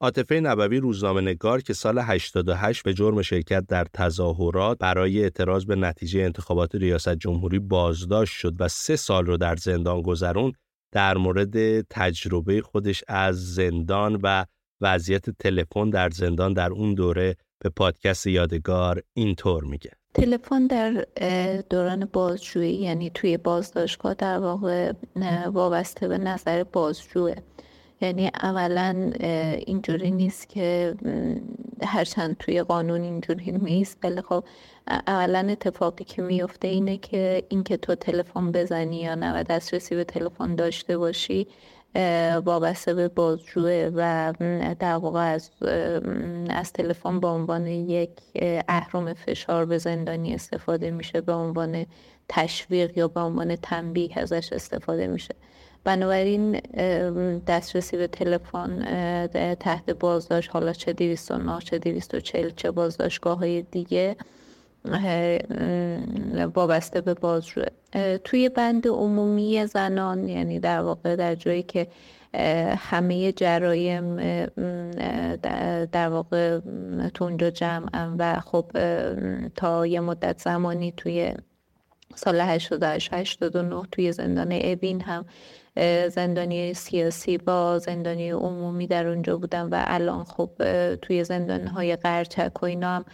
عاطفه 0.00 0.40
نبوی 0.40 0.78
روزنامه 0.78 1.20
نگار 1.20 1.60
که 1.60 1.72
سال 1.72 1.98
88 1.98 2.82
به 2.82 2.94
جرم 2.94 3.22
شرکت 3.22 3.66
در 3.68 3.86
تظاهرات 3.94 4.78
برای 4.78 5.22
اعتراض 5.22 5.64
به 5.64 5.76
نتیجه 5.76 6.20
انتخابات 6.20 6.74
ریاست 6.74 7.14
جمهوری 7.14 7.58
بازداشت 7.58 8.34
شد 8.34 8.54
و 8.60 8.68
سه 8.68 8.96
سال 8.96 9.26
رو 9.26 9.36
در 9.36 9.56
زندان 9.56 10.02
گذرون 10.02 10.52
در 10.92 11.16
مورد 11.16 11.80
تجربه 11.80 12.60
خودش 12.60 13.04
از 13.08 13.54
زندان 13.54 14.20
و 14.22 14.44
وضعیت 14.80 15.30
تلفن 15.30 15.90
در 15.90 16.10
زندان 16.10 16.52
در 16.52 16.72
اون 16.72 16.94
دوره 16.94 17.36
به 17.58 17.70
پادکست 17.70 18.26
یادگار 18.26 19.02
اینطور 19.14 19.64
میگه. 19.64 19.90
تلفن 20.14 20.66
در 20.66 21.06
دوران 21.70 22.08
بازجویی 22.12 22.74
یعنی 22.74 23.10
توی 23.10 23.36
بازداشتگاه 23.36 24.14
در 24.14 24.38
واقع 24.38 24.92
وابسته 25.52 26.08
به 26.08 26.18
نظر 26.18 26.64
بازجوه. 26.64 27.34
یعنی 28.00 28.30
اولا 28.42 29.12
اینجوری 29.66 30.10
نیست 30.10 30.48
که 30.48 30.94
هرچند 31.86 32.36
توی 32.36 32.62
قانون 32.62 33.02
اینجوری 33.02 33.52
نیست 33.52 33.98
ولی 34.02 34.20
خب 34.20 34.44
اولا 35.06 35.46
اتفاقی 35.50 36.04
که 36.04 36.22
میفته 36.22 36.68
اینه 36.68 36.96
که 36.96 37.42
اینکه 37.48 37.76
تو 37.76 37.94
تلفن 37.94 38.52
بزنی 38.52 38.96
یا 38.96 39.14
نه 39.14 39.40
و 39.40 39.42
دسترسی 39.42 39.94
به 39.94 40.04
تلفن 40.04 40.54
داشته 40.54 40.98
باشی 40.98 41.46
وابسته 42.44 42.94
به 42.94 43.08
بازجوه 43.08 43.90
و 43.94 44.32
در 44.78 44.96
واقع 44.96 45.32
از, 45.32 45.50
از 46.50 46.72
تلفن 46.72 47.20
به 47.20 47.26
عنوان 47.26 47.66
یک 47.66 48.10
اهرم 48.68 49.14
فشار 49.14 49.64
به 49.64 49.78
زندانی 49.78 50.34
استفاده 50.34 50.90
میشه 50.90 51.20
به 51.20 51.32
عنوان 51.32 51.86
تشویق 52.28 52.98
یا 52.98 53.08
به 53.08 53.20
عنوان 53.20 53.56
تنبیه 53.56 54.18
ازش 54.18 54.52
استفاده 54.52 55.06
میشه. 55.06 55.34
بنابراین 55.84 56.52
دسترسی 57.46 57.96
به 57.96 58.06
تلفن 58.06 58.82
تحت 59.54 59.90
بازداشت 59.90 60.50
حالا 60.50 60.72
چه 60.72 60.92
209 60.92 61.58
چه 61.60 61.78
240 61.78 62.50
چه 62.50 62.70
بازداشتگاه 62.70 63.38
های 63.38 63.62
دیگه 63.62 64.16
وابسته 66.54 67.00
به 67.00 67.14
بازجوه 67.14 67.64
توی 68.24 68.48
بند 68.48 68.88
عمومی 68.88 69.66
زنان 69.66 70.28
یعنی 70.28 70.60
در 70.60 70.80
واقع 70.80 71.16
در 71.16 71.34
جایی 71.34 71.62
که 71.62 71.86
همه 72.78 73.32
جرایم 73.32 74.16
در 75.92 76.08
واقع 76.08 76.60
تو 77.14 77.24
اونجا 77.24 77.50
جمع 77.50 78.14
و 78.18 78.40
خب 78.40 78.70
تا 79.56 79.86
یه 79.86 80.00
مدت 80.00 80.38
زمانی 80.38 80.92
توی 80.96 81.34
سال 82.14 82.40
88 82.40 83.12
89 83.12 83.82
توی 83.92 84.12
زندان 84.12 84.52
اوین 84.52 85.00
هم 85.00 85.24
زندانی 86.08 86.74
سیاسی 86.74 87.38
با 87.38 87.78
زندانی 87.78 88.30
عمومی 88.30 88.86
در 88.86 89.06
اونجا 89.06 89.36
بودن 89.36 89.62
و 89.62 89.82
الان 89.86 90.24
خب 90.24 90.50
توی 90.94 91.24
زندان 91.24 91.66
های 91.66 91.96
قرچک 91.96 92.62
و 92.62 92.66
اینا 92.66 92.88
هم 92.96 93.04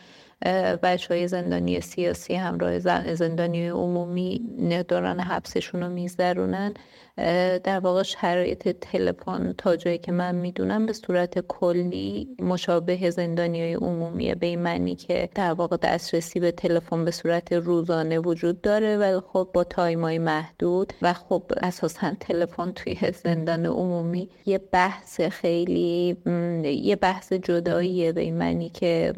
بچه 0.83 1.15
های 1.15 1.29
زندانی 1.29 1.81
سیاسی 1.81 2.35
همراه 2.35 2.79
زندانی 3.15 3.69
عمومی 3.69 4.41
دوران 4.89 5.21
حبسشون 5.21 5.83
رو 5.83 5.89
میذارونن 5.89 6.75
در 7.65 7.81
واقع 7.83 8.03
شرایط 8.03 8.69
تلفن 8.69 9.55
تا 9.59 9.77
جایی 9.77 9.99
که 9.99 10.13
من 10.13 10.35
می‌دونم 10.35 10.87
به 10.87 10.93
صورت 10.93 11.39
کلی 11.39 12.29
مشابه 12.39 13.11
زندانی 13.11 13.61
های 13.61 13.75
عمومیه. 13.75 14.35
به 14.35 14.47
این 14.47 14.59
معنی 14.59 14.95
که 14.95 15.29
در 15.35 15.53
واقع 15.53 15.77
دسترسی 15.77 16.41
به 16.41 16.53
تلفن 16.53 17.05
به 17.05 17.11
صورت 17.11 17.53
روزانه 17.53 18.19
وجود 18.19 18.61
داره 18.61 18.97
ولی 18.97 19.21
خب 19.33 19.49
با 19.55 19.65
تایمای 19.65 20.19
محدود 20.19 20.93
و 21.03 21.13
خب 21.13 21.43
اساسا 21.63 22.13
تلفن 22.21 22.73
توی 22.73 22.97
زندان 23.25 23.67
عمومی 23.67 24.29
یه 24.47 24.59
بحث 24.59 25.21
خیلی 25.21 26.17
یه 26.65 26.97
بحث 26.97 27.33
جداییه. 27.33 28.13
به 28.13 28.21
این 28.21 28.35
معنی 28.35 28.69
که 28.69 29.13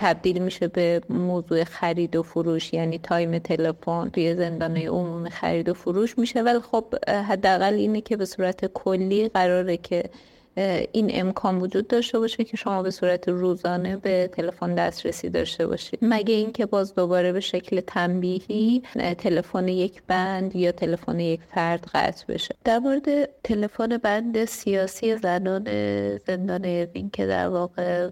تبدیل 0.00 0.42
میشه 0.42 0.68
به 0.68 1.00
موضوع 1.10 1.64
خرید 1.64 2.16
و 2.16 2.22
فروش 2.22 2.72
یعنی 2.72 2.98
تایم 2.98 3.38
تلفن 3.38 4.10
توی 4.12 4.34
زندان 4.34 4.76
عمومی 4.76 5.30
خرید 5.30 5.68
و 5.68 5.74
فروش 5.74 6.18
میشه. 6.18 6.27
ولی 6.36 6.58
خب 6.58 6.84
حداقل 7.06 7.74
اینه 7.74 8.00
که 8.00 8.16
به 8.16 8.24
صورت 8.24 8.64
کلی 8.66 9.28
قراره 9.28 9.76
که 9.76 10.10
این 10.92 11.10
امکان 11.12 11.60
وجود 11.60 11.88
داشته 11.88 12.18
باشه 12.18 12.44
که 12.44 12.56
شما 12.56 12.82
به 12.82 12.90
صورت 12.90 13.28
روزانه 13.28 13.96
به 13.96 14.30
تلفن 14.32 14.74
دسترسی 14.74 15.30
داشته 15.30 15.66
باشید 15.66 15.98
مگه 16.02 16.34
اینکه 16.34 16.66
باز 16.66 16.94
دوباره 16.94 17.32
به 17.32 17.40
شکل 17.40 17.80
تنبیهی 17.80 18.82
تلفن 19.18 19.68
یک 19.68 20.02
بند 20.06 20.56
یا 20.56 20.72
تلفن 20.72 21.20
یک 21.20 21.40
فرد 21.54 21.86
قطع 21.94 22.26
بشه. 22.28 22.54
در 22.64 22.78
مورد 22.78 23.28
تلفن 23.44 23.96
بند 23.96 24.44
سیاسی 24.44 25.16
زنان 25.16 25.64
زندان 26.16 26.64
این 26.64 27.10
که 27.10 27.26
در 27.26 27.48
واقع 27.48 28.10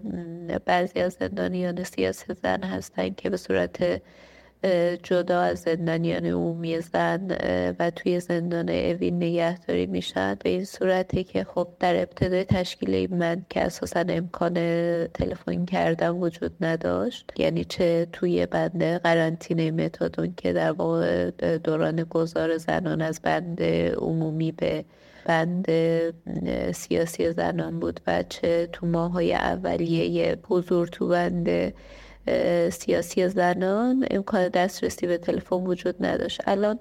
بعضی 0.65 0.99
از 0.99 1.13
زندانیان 1.13 1.83
سیاسی 1.83 2.33
زن 2.43 2.63
هستن 2.63 3.09
که 3.09 3.29
به 3.29 3.37
صورت 3.37 4.01
جدا 5.03 5.41
از 5.41 5.59
زندانیان 5.59 6.25
عمومی 6.25 6.79
زن 6.79 7.27
و 7.79 7.89
توی 7.89 8.19
زندان 8.19 8.69
اوین 8.69 9.15
نگهداری 9.15 9.85
میشن. 9.85 10.37
به 10.43 10.49
این 10.49 10.65
صورته 10.65 11.23
که 11.23 11.43
خب 11.43 11.67
در 11.79 11.95
ابتدای 11.95 12.43
تشکیل 12.43 13.15
من 13.15 13.45
که 13.49 13.61
اساسا 13.61 14.05
امکان 14.09 14.53
تلفن 15.07 15.65
کردن 15.65 16.09
وجود 16.09 16.51
نداشت. 16.61 17.31
یعنی 17.37 17.63
چه 17.63 18.07
توی 18.13 18.45
بند 18.45 18.83
قرنطینه 18.83 19.71
متادون 19.71 20.33
که 20.37 20.53
در 20.53 20.71
واقع 20.71 21.31
دوران 21.57 22.03
گذار 22.03 22.57
زنان 22.57 23.01
از 23.01 23.21
بند 23.21 23.61
عمومی 23.97 24.51
به 24.51 24.85
بند 25.25 25.67
سیاسی 26.71 27.31
زنان 27.31 27.79
بود 27.79 27.99
و 28.07 28.23
چه 28.29 28.69
تو 28.73 28.85
ماهای 28.87 29.33
اولیه 29.33 30.37
حضور 30.47 30.87
تو 30.87 31.07
بند 31.07 31.73
سیاسی 32.71 33.27
زنان 33.27 34.07
امکان 34.11 34.47
دسترسی 34.47 35.07
به 35.07 35.17
تلفن 35.17 35.55
وجود 35.55 36.05
نداشت. 36.05 36.41
الان 36.47 36.79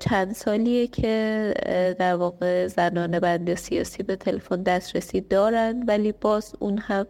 چند 0.00 0.32
سالیه 0.34 0.86
که 0.86 1.54
در 1.98 2.14
واقع 2.14 2.66
زنان 2.66 3.18
بند 3.20 3.54
سیاسی 3.54 4.02
به 4.02 4.16
تلفن 4.16 4.62
دسترسی 4.62 5.20
دارند 5.20 5.88
ولی 5.88 6.12
باز 6.12 6.54
اون 6.58 6.78
هم 6.78 7.06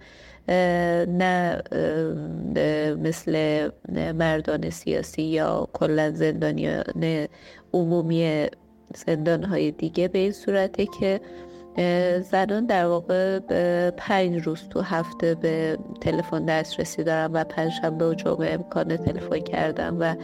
نه 1.09 1.63
مثل 3.03 3.69
مردان 4.13 4.71
سیاسی 4.71 5.23
یا 5.23 5.69
کلا 5.73 6.11
زندانیان 6.11 7.27
عمومی 7.73 8.47
زندان 8.95 9.45
های 9.45 9.71
دیگه 9.71 10.09
به 10.09 10.19
این 10.19 10.33
صورته 10.33 10.87
که 11.01 11.21
زنان 12.21 12.67
در 12.67 12.87
واقع 12.87 13.41
پنج 13.91 14.43
روز 14.43 14.69
تو 14.71 14.81
هفته 14.81 15.35
به 15.35 15.79
تلفن 16.01 16.45
دسترسی 16.45 17.05
دارن 17.05 17.33
و 17.33 17.45
پنجشنبه 17.45 18.09
و 18.09 18.15
جمعه 18.15 18.53
امکان 18.53 18.97
تلفن 18.97 19.39
کردن 19.39 19.95
و 19.95 20.15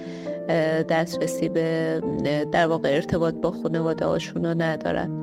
دسترسی 0.83 1.49
به 1.49 2.01
در 2.53 2.67
واقع 2.67 2.89
ارتباط 2.95 3.35
با 3.35 3.51
خانواده 3.51 4.07
هاشون 4.07 4.45
رو 4.45 4.63
ندارن. 4.63 5.22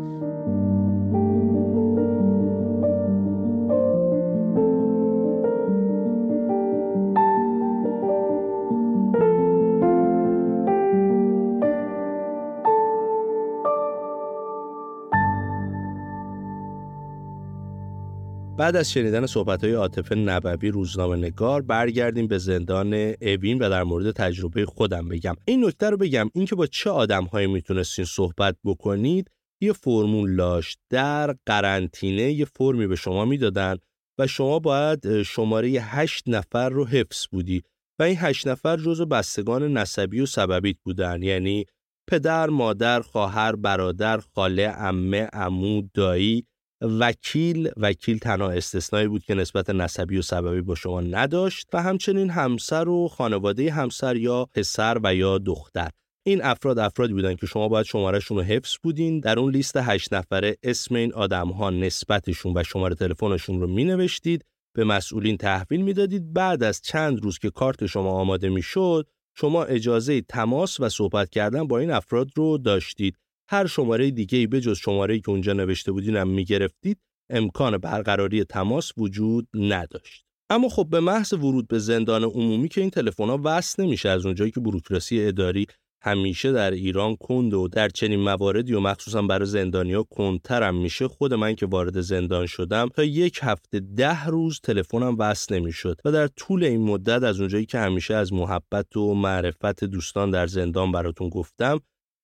بعد 18.60 18.76
از 18.76 18.92
شنیدن 18.92 19.26
صحبت 19.26 19.64
های 19.64 19.74
عاطفه 19.74 20.16
نبوی 20.16 20.70
روزنامه 20.70 21.16
نگار 21.16 21.62
برگردیم 21.62 22.28
به 22.28 22.38
زندان 22.38 22.94
اوین 23.22 23.60
و 23.60 23.70
در 23.70 23.84
مورد 23.84 24.12
تجربه 24.12 24.66
خودم 24.66 25.10
بگم. 25.10 25.36
این 25.46 25.66
نکته 25.66 25.90
رو 25.90 25.98
بگم 25.98 26.30
اینکه 26.34 26.56
با 26.56 26.68
چه 26.68 26.90
آدم 26.90 27.24
هایی 27.24 27.48
می‌تونستین 27.48 28.06
صحبت 28.06 28.56
بکنید؟ 28.66 29.32
یه 29.62 29.74
فرمول 29.74 30.36
داشت. 30.36 30.80
در 30.90 31.36
قرنطینه 31.46 32.32
یه 32.32 32.46
فرمی 32.46 32.88
به 32.88 32.96
شما 32.96 33.26
می‌دادن 33.26 33.76
و 34.20 34.28
شما 34.28 34.60
باید 34.60 35.24
شماره 35.24 35.70
هشت 35.70 36.24
نفر 36.28 36.70
رو 36.70 36.86
حفظ 36.88 37.26
بودی 37.32 37.64
و 38.00 38.04
این 38.04 38.16
هشت 38.20 38.48
نفر 38.48 38.78
جزو 38.78 39.06
بستگان 39.06 39.78
نسبی 39.78 40.22
و 40.22 40.26
سببیت 40.26 40.78
بودن. 40.84 41.24
یعنی 41.24 41.66
پدر، 42.08 42.48
مادر، 42.48 43.02
خواهر، 43.02 43.56
برادر، 43.56 44.18
خاله، 44.18 44.68
عمه، 44.68 45.30
عمو، 45.34 45.82
دایی 45.94 46.46
وکیل 46.82 47.72
وکیل 47.78 48.18
تنها 48.18 48.52
استثنایی 48.52 49.08
بود 49.08 49.24
که 49.24 49.34
نسبت 49.34 49.70
نسبی 49.70 50.18
و 50.18 50.22
سببی 50.22 50.62
با 50.62 50.76
شما 50.76 51.02
نداشت 51.02 51.68
و 51.74 51.82
همچنین 51.82 52.30
همسر 52.30 52.90
و 52.90 53.08
خانواده 53.08 53.72
همسر 53.72 54.16
یا 54.16 54.46
پسر 54.46 55.00
و 55.04 55.16
یا 55.16 55.38
دختر. 55.38 55.90
این 56.26 56.44
افراد 56.44 56.80
افرادی 56.80 57.14
بودن 57.14 57.36
که 57.36 57.46
شما 57.46 57.68
باید 57.68 57.86
شمارهشون 57.86 58.38
رو 58.38 58.44
حفظ 58.44 58.76
بودین. 58.84 59.20
در 59.20 59.40
اون 59.40 59.52
لیست 59.52 59.78
هشت 59.78 60.14
نفره 60.14 60.58
اسم 60.64 60.96
این 60.96 61.14
آدم 61.14 61.50
ها 61.50 61.70
نسبتشون 61.70 62.58
و 62.58 62.64
شماره 62.64 62.96
تلفنشون 62.96 63.62
رو 63.62 63.68
می 63.68 63.84
نوشتید 63.84 64.46
به 64.76 64.84
مسئولین 64.84 65.38
تحویل 65.38 65.82
می‌دادید. 65.82 66.34
بعد 66.34 66.64
از 66.64 66.82
چند 66.82 67.24
روز 67.24 67.40
که 67.40 67.50
کارت 67.50 67.86
شما 67.86 68.12
آماده 68.12 68.50
می‌شد 68.50 69.08
شما 69.36 69.64
اجازه 69.64 70.22
تماس 70.22 70.80
و 70.80 70.90
صحبت 70.90 71.30
کردن 71.30 71.68
با 71.68 71.80
این 71.80 71.92
افراد 71.92 72.28
رو 72.36 72.58
داشتید. 72.58 73.16
هر 73.52 73.68
شماره 73.68 74.12
دیگه 74.12 74.38
ای 74.38 74.48
به 74.48 74.62
جز 74.62 74.78
شماره 74.78 75.20
که 75.20 75.30
اونجا 75.30 75.54
نوشته 75.54 75.92
بودین 75.92 76.16
هم 76.16 76.28
می‌گرفتید 76.28 77.00
امکان 77.30 77.78
برقراری 77.78 78.44
تماس 78.44 78.92
وجود 78.98 79.48
نداشت. 79.54 80.26
اما 80.50 80.70
خب 80.70 80.88
به 80.90 81.00
محض 81.00 81.34
ورود 81.34 81.68
به 81.68 81.80
زندان 81.80 82.24
عمومی 82.24 82.70
که 82.70 82.82
این 82.82 82.90
تلفن 82.90 83.30
ها 83.30 83.42
وصل 83.44 83.84
نمیشه 83.84 84.10
از 84.10 84.26
اونجایی 84.26 84.52
که 84.52 84.60
بروکراسی 84.60 85.24
اداری 85.24 85.68
همیشه 86.04 86.52
در 86.52 86.72
ایران 86.72 87.16
کند 87.16 87.54
و 87.54 87.68
در 87.68 87.90
چنین 87.90 88.20
مواردی 88.20 88.74
و 88.74 88.80
مخصوصا 88.80 89.22
برای 89.22 89.46
زندانیا 89.46 90.04
کندترم 90.04 90.82
میشه 90.82 91.08
خود 91.08 91.34
من 91.34 91.56
که 91.56 91.66
وارد 91.66 92.02
زندان 92.02 92.46
شدم 92.46 92.90
تا 92.96 93.04
یک 93.04 93.40
هفته 93.42 93.80
ده 93.80 94.26
روز 94.26 94.60
تلفنم 94.64 95.16
وصل 95.20 95.56
نمی‌شد 95.56 96.02
و 96.06 96.12
در 96.12 96.28
طول 96.28 96.64
این 96.64 96.82
مدت 96.82 97.24
از 97.24 97.40
اونجایی 97.40 97.66
که 97.66 97.80
همیشه 97.80 98.16
از 98.16 98.34
محبت 98.34 98.98
و 98.98 99.14
معرفت 99.14 99.84
دوستان 99.84 100.32
در 100.32 100.48
زندان 100.48 100.92
براتون 100.92 101.30
گفتم 101.30 101.80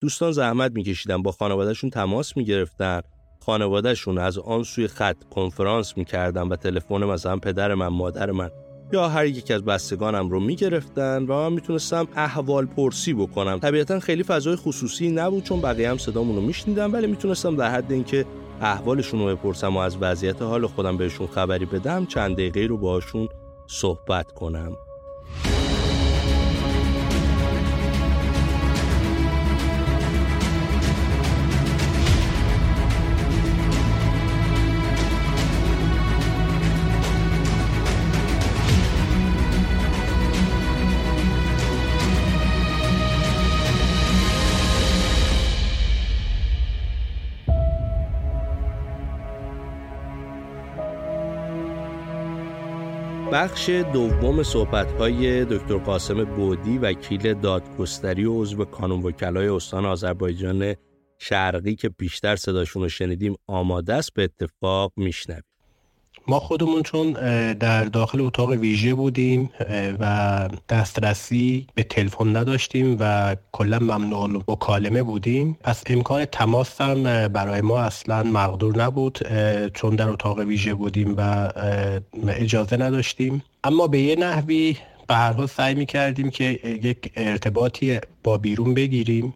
دوستان 0.05 0.31
زحمت 0.31 0.71
میکشیدن 0.71 1.21
با 1.21 1.31
خانوادهشون 1.31 1.89
تماس 1.89 2.37
می‌گرفتن. 2.37 3.01
خانوادهشون 3.45 4.17
از 4.17 4.37
آن 4.37 4.63
سوی 4.63 4.87
خط 4.87 5.15
کنفرانس 5.35 5.97
می‌کردن 5.97 6.41
و 6.41 6.55
تلفن 6.55 7.03
مثلا 7.03 7.37
پدر 7.37 7.73
من 7.73 7.87
مادر 7.87 8.31
من 8.31 8.49
یا 8.93 9.09
هر 9.09 9.25
یک 9.25 9.51
از 9.51 9.63
بستگانم 9.63 10.29
رو 10.29 10.39
می‌گرفتن 10.39 11.23
و 11.23 11.33
من 11.33 11.53
می‌تونستم 11.53 12.07
احوال 12.15 12.65
پرسی 12.65 13.13
بکنم. 13.13 13.59
طبیعتا 13.59 13.99
خیلی 13.99 14.23
فضای 14.23 14.55
خصوصی 14.55 15.09
نبود 15.09 15.43
چون 15.43 15.61
بقیه 15.61 15.89
هم 15.89 15.97
صدامون 15.97 16.35
رو 16.35 16.41
میشنیدم 16.41 16.93
ولی 16.93 17.07
می‌تونستم 17.07 17.55
در 17.55 17.71
حد 17.71 17.91
اینکه 17.91 18.25
احوالشون 18.61 19.19
رو 19.19 19.35
بپرسم 19.35 19.75
و 19.75 19.79
از 19.79 19.97
وضعیت 20.01 20.41
حال 20.41 20.67
خودم 20.67 20.97
بهشون 20.97 21.27
خبری 21.27 21.65
بدم 21.65 22.05
چند 22.05 22.33
دقیقه 22.33 22.61
رو 22.61 22.77
باشون 22.77 23.29
صحبت 23.67 24.31
کنم. 24.31 24.77
بخش 53.35 53.69
دوم 53.69 54.41
های 54.99 55.45
دکتر 55.45 55.77
قاسم 55.77 56.23
بودی 56.23 56.77
وکیل 56.77 57.33
دادگستری 57.33 58.25
و 58.25 58.41
عضو 58.41 58.65
کانون 58.65 59.03
وکلای 59.03 59.47
استان 59.47 59.85
آذربایجان 59.85 60.75
شرقی 61.19 61.75
که 61.75 61.89
بیشتر 61.89 62.35
صداشون 62.35 62.81
رو 62.81 62.89
شنیدیم 62.89 63.35
آماده 63.47 63.93
است 63.93 64.13
به 64.13 64.23
اتفاق 64.23 64.93
میشنویم. 64.95 65.54
ما 66.27 66.39
خودمون 66.39 66.83
چون 66.83 67.11
در 67.53 67.83
داخل 67.83 68.21
اتاق 68.21 68.49
ویژه 68.49 68.93
بودیم 68.93 69.49
و 69.99 70.49
دسترسی 70.69 71.67
به 71.75 71.83
تلفن 71.83 72.37
نداشتیم 72.37 72.97
و 72.99 73.35
کلا 73.51 73.79
ممنوع 73.79 74.43
مکالمه 74.47 75.03
بودیم. 75.03 75.57
پس 75.63 75.83
امکان 75.87 76.25
تماس 76.25 76.81
هم 76.81 77.27
برای 77.27 77.61
ما 77.61 77.79
اصلا 77.79 78.23
مقدور 78.23 78.77
نبود 78.83 79.19
چون 79.73 79.95
در 79.95 80.09
اتاق 80.09 80.39
ویژه 80.39 80.73
بودیم 80.73 81.15
و 81.17 81.51
اجازه 82.27 82.77
نداشتیم. 82.77 83.43
اما 83.63 83.87
به 83.87 83.99
یه 83.99 84.15
نحوی 84.15 84.77
به 85.07 85.15
هر 85.15 85.33
حال 85.33 85.47
سعی 85.47 85.75
می 85.75 85.85
کردیم 85.85 86.29
که 86.29 86.59
یک 86.63 87.11
ارتباطی 87.15 87.99
با 88.23 88.37
بیرون 88.37 88.73
بگیریم. 88.73 89.33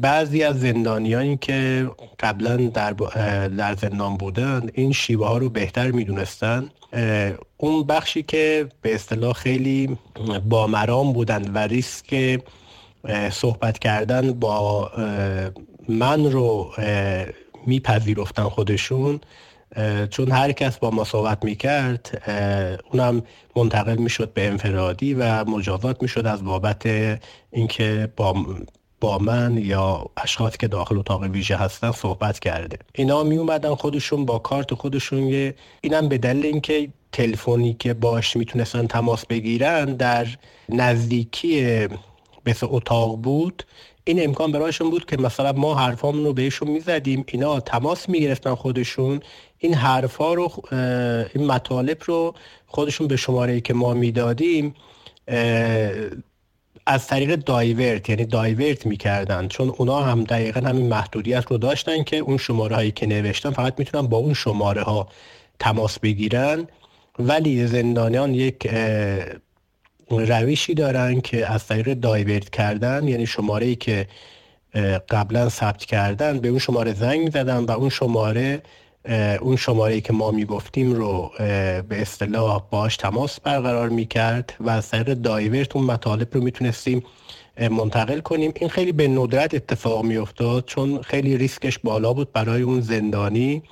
بعضی 0.00 0.42
از 0.42 0.60
زندانیانی 0.60 1.36
که 1.36 1.90
قبلا 2.20 2.56
در, 2.56 2.92
در 3.48 3.74
زندان 3.74 4.16
بودن 4.16 4.70
این 4.74 4.92
شیوه 4.92 5.26
ها 5.26 5.38
رو 5.38 5.48
بهتر 5.48 5.90
می‌دونستن. 5.90 6.70
اون 7.56 7.86
بخشی 7.86 8.22
که 8.22 8.68
به 8.82 8.94
اصطلاح 8.94 9.32
خیلی 9.32 9.98
با 10.48 10.66
مرام 10.66 11.12
بودن 11.12 11.52
و 11.52 11.58
ریسک 11.58 12.40
صحبت 13.32 13.78
کردن 13.78 14.32
با 14.32 14.90
من 15.88 16.32
رو 16.32 16.72
میپذیرفتن 17.66 18.44
خودشون 18.44 19.20
چون 20.10 20.30
هر 20.30 20.52
کس 20.52 20.78
با 20.78 20.90
ما 20.90 21.04
صحبت 21.04 21.44
می‌کرد 21.44 22.22
اونم 22.92 23.22
منتقل 23.56 23.96
می‌شد 23.96 24.32
به 24.32 24.46
انفرادی 24.46 25.14
و 25.14 25.44
مجازات 25.44 26.02
می‌شد 26.02 26.26
از 26.26 26.44
بابت 26.44 26.86
اینکه 27.50 28.08
با 28.16 28.34
با 29.00 29.18
من 29.18 29.58
یا 29.58 30.06
اشخاصی 30.16 30.58
که 30.58 30.68
داخل 30.68 30.98
اتاق 30.98 31.22
ویژه 31.22 31.56
هستن 31.56 31.92
صحبت 31.92 32.38
کرده. 32.38 32.78
اینا 32.94 33.22
می 33.22 33.36
اومدن 33.36 33.74
خودشون 33.74 34.24
با 34.24 34.38
کارت 34.38 34.74
خودشون 34.74 35.18
یه 35.18 35.54
اینم 35.80 36.08
به 36.08 36.18
دلیل 36.18 36.46
اینکه 36.46 36.88
تلفنی 37.12 37.76
که 37.78 37.94
باش 37.94 38.36
می‌تونستن 38.36 38.86
تماس 38.86 39.26
بگیرن 39.26 39.84
در 39.84 40.26
نزدیکی 40.68 41.88
به 42.44 42.56
اتاق 42.62 43.16
بود. 43.16 43.62
این 44.04 44.24
امکان 44.24 44.52
برایشون 44.52 44.90
بود 44.90 45.04
که 45.04 45.16
مثلا 45.16 45.52
ما 45.52 45.74
حرفامون 45.74 46.24
رو 46.24 46.32
بهشون 46.32 46.68
می‌زدیم 46.68 47.24
اینا 47.28 47.60
تماس 47.60 48.08
می‌گرفتن 48.08 48.54
خودشون. 48.54 49.20
این 49.58 49.74
حرفا 49.74 50.34
رو 50.34 50.52
این 51.34 51.46
مطالب 51.46 51.98
رو 52.04 52.34
خودشون 52.66 53.06
به 53.06 53.16
شماره 53.16 53.60
که 53.60 53.74
ما 53.74 53.94
می‌دادیم 53.94 54.74
از 56.86 57.06
طریق 57.06 57.34
دایورت 57.34 58.08
یعنی 58.08 58.24
دایورت 58.24 58.86
می‌کردن. 58.86 59.48
چون 59.48 59.68
اونا 59.68 60.02
هم 60.02 60.24
دقیقا 60.24 60.60
همین 60.60 60.86
محدودیت 60.86 61.46
رو 61.46 61.58
داشتن 61.58 62.02
که 62.02 62.16
اون 62.16 62.36
شماره 62.36 62.76
هایی 62.76 62.90
که 62.90 63.06
نوشتن 63.06 63.50
فقط 63.50 63.74
می‌تونن 63.78 64.06
با 64.06 64.16
اون 64.16 64.34
شماره 64.34 64.82
ها 64.82 65.08
تماس 65.58 65.98
بگیرن. 65.98 66.66
ولی 67.18 67.66
زندانیان 67.66 68.34
یک 68.34 68.70
روشی 70.10 70.74
دارن 70.74 71.20
که 71.20 71.52
از 71.52 71.66
طریق 71.66 71.94
دایورت 71.94 72.50
کردن 72.50 73.08
یعنی 73.08 73.26
شماره 73.26 73.66
ای 73.66 73.76
که 73.76 74.06
قبلا 75.10 75.48
ثبت 75.48 75.84
کردن 75.84 76.38
به 76.38 76.48
اون 76.48 76.58
شماره 76.58 76.94
زنگ 76.94 77.30
زدن 77.30 77.64
و 77.64 77.70
اون 77.70 77.88
شماره 77.88 78.62
اون 79.40 79.56
شماره 79.56 80.00
که 80.00 80.12
ما 80.12 80.30
می‌گفتیم 80.30 80.92
رو 80.92 81.30
به 81.38 81.84
اصطلاح 81.90 82.62
باش 82.70 82.96
تماس 82.96 83.40
برقرار 83.40 83.88
می‌کرد 83.88 84.54
و 84.60 84.70
از 84.70 84.90
طریق 84.90 85.14
دایورت 85.14 85.76
اون 85.76 85.84
مطالب 85.84 86.28
رو 86.34 86.40
می‌تونستیم 86.40 87.02
منتقل 87.70 88.20
کنیم. 88.20 88.52
این 88.56 88.68
خیلی 88.68 88.92
به 88.92 89.08
ندرت 89.08 89.54
اتفاق 89.54 90.04
میافتاد 90.04 90.64
چون 90.64 91.02
خیلی 91.02 91.36
ریسکش 91.36 91.78
بالا 91.78 92.12
بود 92.12 92.32
برای 92.32 92.62
اون 92.62 92.80
زندانی. 92.80 93.62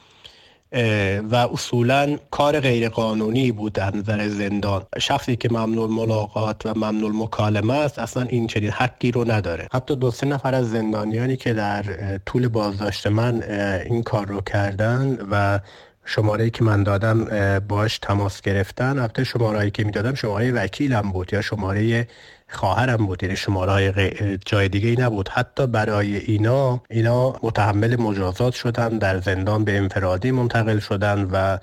و 1.31 1.37
اصولا 1.53 2.19
کار 2.31 2.61
غیرقانونی 2.61 3.53
بود 3.53 3.73
در 3.73 3.97
نظر 3.97 4.29
زندان. 4.29 4.87
شخصی 4.99 5.37
که 5.37 5.49
ممنوع 5.53 5.89
ملاقات 5.89 6.67
و 6.67 6.75
ممنوع 6.75 7.11
مکالمه 7.15 7.75
است 7.75 7.99
اصلا 7.99 8.23
این 8.23 8.47
چنین 8.47 8.71
حقی 8.71 9.11
رو 9.11 9.31
نداره. 9.31 9.69
حتی 9.73 9.97
دو 9.97 10.11
سه 10.11 10.27
نفر 10.27 10.55
از 10.55 10.71
زندانیانی 10.71 11.37
که 11.37 11.53
در 11.53 11.85
طول 12.27 12.49
بازداشت 12.49 13.07
من 13.07 13.43
این 13.87 14.03
کار 14.03 14.27
رو 14.27 14.41
کردن 14.41 15.19
و 15.31 15.61
شماره 16.05 16.51
که 16.51 16.65
من 16.65 16.83
دادم 16.83 17.25
باش 17.69 17.99
تماس 17.99 18.41
گرفتن. 18.41 18.99
البته 18.99 19.25
شماره 19.25 19.71
که 19.71 19.85
می‌دادم 19.85 20.15
شماره 20.15 20.53
وکیلم 20.53 21.13
بود 21.13 21.33
یا 21.33 21.43
شماره 21.43 22.09
خواهرم 22.55 23.07
بود 23.07 23.23
یعنی 23.23 23.37
شماره 23.37 23.73
های 23.73 24.39
جای 24.47 24.69
دیگه 24.69 24.89
ای 24.89 24.97
نبود. 24.97 25.29
حتی 25.29 25.67
برای 25.67 26.17
اینا 26.17 26.83
اینا 26.91 27.37
متحمل 27.43 27.97
مجازات 28.01 28.55
شدن 28.55 28.89
در 28.89 29.21
زندان 29.21 29.65
به 29.65 29.77
انفرادی 29.77 30.31
منتقل 30.31 30.79
شدن 30.79 31.25
و 31.25 31.59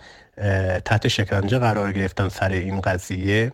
تحت 0.86 1.08
شکنجه 1.08 1.60
قرار 1.60 1.92
گرفتن 1.94 2.30
سر 2.30 2.50
این 2.50 2.82
قضیه. 2.82 3.52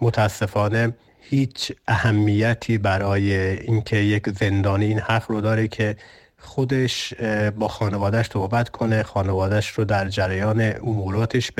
متاسفانه 0.00 0.94
هیچ 1.20 1.72
اهمیتی 1.88 2.78
برای 2.78 3.34
اینکه 3.60 3.96
یک 3.96 4.28
زندانی 4.28 4.84
این 4.84 4.98
حق 4.98 5.30
رو 5.30 5.40
داره 5.40 5.68
که 5.68 5.96
خودش 6.38 7.14
با 7.58 7.68
خانوادهش 7.68 8.26
صحبت 8.32 8.68
کنه 8.68 9.02
خانوادهش 9.02 9.68
رو 9.68 9.84
در 9.84 10.08
جریان 10.08 10.60
اموراتش 10.60 11.52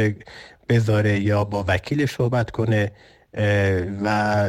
بذاره 0.68 1.20
یا 1.20 1.44
با 1.44 1.64
وکیلش 1.68 2.14
صحبت 2.14 2.50
کنه 2.50 2.92
و 4.02 4.48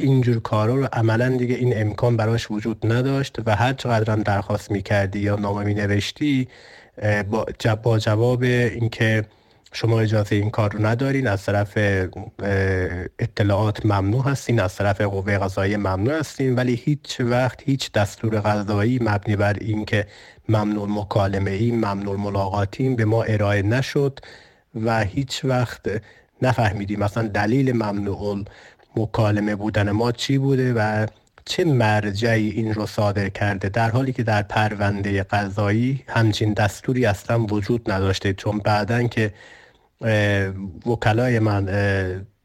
اینجور 0.00 0.40
کارا 0.40 0.74
رو 0.74 0.88
عملا 0.92 1.28
دیگه 1.28 1.54
این 1.54 1.80
امکان 1.80 2.16
براش 2.16 2.50
وجود 2.50 2.92
نداشت 2.92 3.38
و 3.46 3.56
هر 3.56 3.72
چقدر 3.72 4.12
هم 4.12 4.22
درخواست 4.22 4.70
می‌کردی 4.70 5.18
یا 5.18 5.36
نامه 5.36 5.64
می 5.64 5.74
نوشتی 5.74 6.48
با 7.82 7.98
جواب 7.98 8.42
اینکه 8.42 9.24
شما 9.72 10.00
اجازه 10.00 10.36
این 10.36 10.50
کار 10.50 10.72
رو 10.72 10.86
ندارین 10.86 11.26
از 11.26 11.44
طرف 11.44 11.78
اطلاعات 13.18 13.86
ممنوع 13.86 14.24
هستین 14.24 14.60
از 14.60 14.76
طرف 14.76 15.00
قوه 15.00 15.38
قضایی 15.38 15.76
ممنوع 15.76 16.18
هستین 16.18 16.54
ولی 16.54 16.74
هیچ 16.74 17.20
وقت 17.20 17.62
هیچ 17.62 17.92
دستور 17.92 18.40
قضایی 18.40 18.98
مبنی 19.02 19.36
بر 19.36 19.56
اینکه 19.60 20.06
ممنوع 20.48 20.88
مکالمه 20.88 21.50
ای 21.50 21.70
ممنوع 21.70 22.16
ملاقاتیم 22.16 22.96
به 22.96 23.04
ما 23.04 23.22
ارائه 23.22 23.62
نشد 23.62 24.18
و 24.84 25.04
هیچ 25.04 25.44
وقت 25.44 25.80
نفهمیدیم 26.42 27.00
مثلا 27.00 27.28
دلیل 27.28 27.72
ممنوع 27.72 28.44
مکالمه 28.96 29.54
بودن 29.54 29.90
ما 29.90 30.12
چی 30.12 30.38
بوده 30.38 30.72
و 30.72 31.06
چه 31.44 31.64
مرجعی 31.64 32.50
این 32.50 32.74
رو 32.74 32.86
صادر 32.86 33.28
کرده؟ 33.28 33.68
در 33.68 33.90
حالی 33.90 34.12
که 34.12 34.22
در 34.22 34.42
پرونده 34.42 35.22
قضایی 35.22 36.04
همچین 36.08 36.52
دستوری 36.52 37.06
اصلا 37.06 37.44
وجود 37.44 37.90
نداشته 37.90 38.32
چون 38.32 38.58
بعدا 38.58 39.02
که 39.02 39.32
وکلای 40.86 41.38
من 41.38 41.64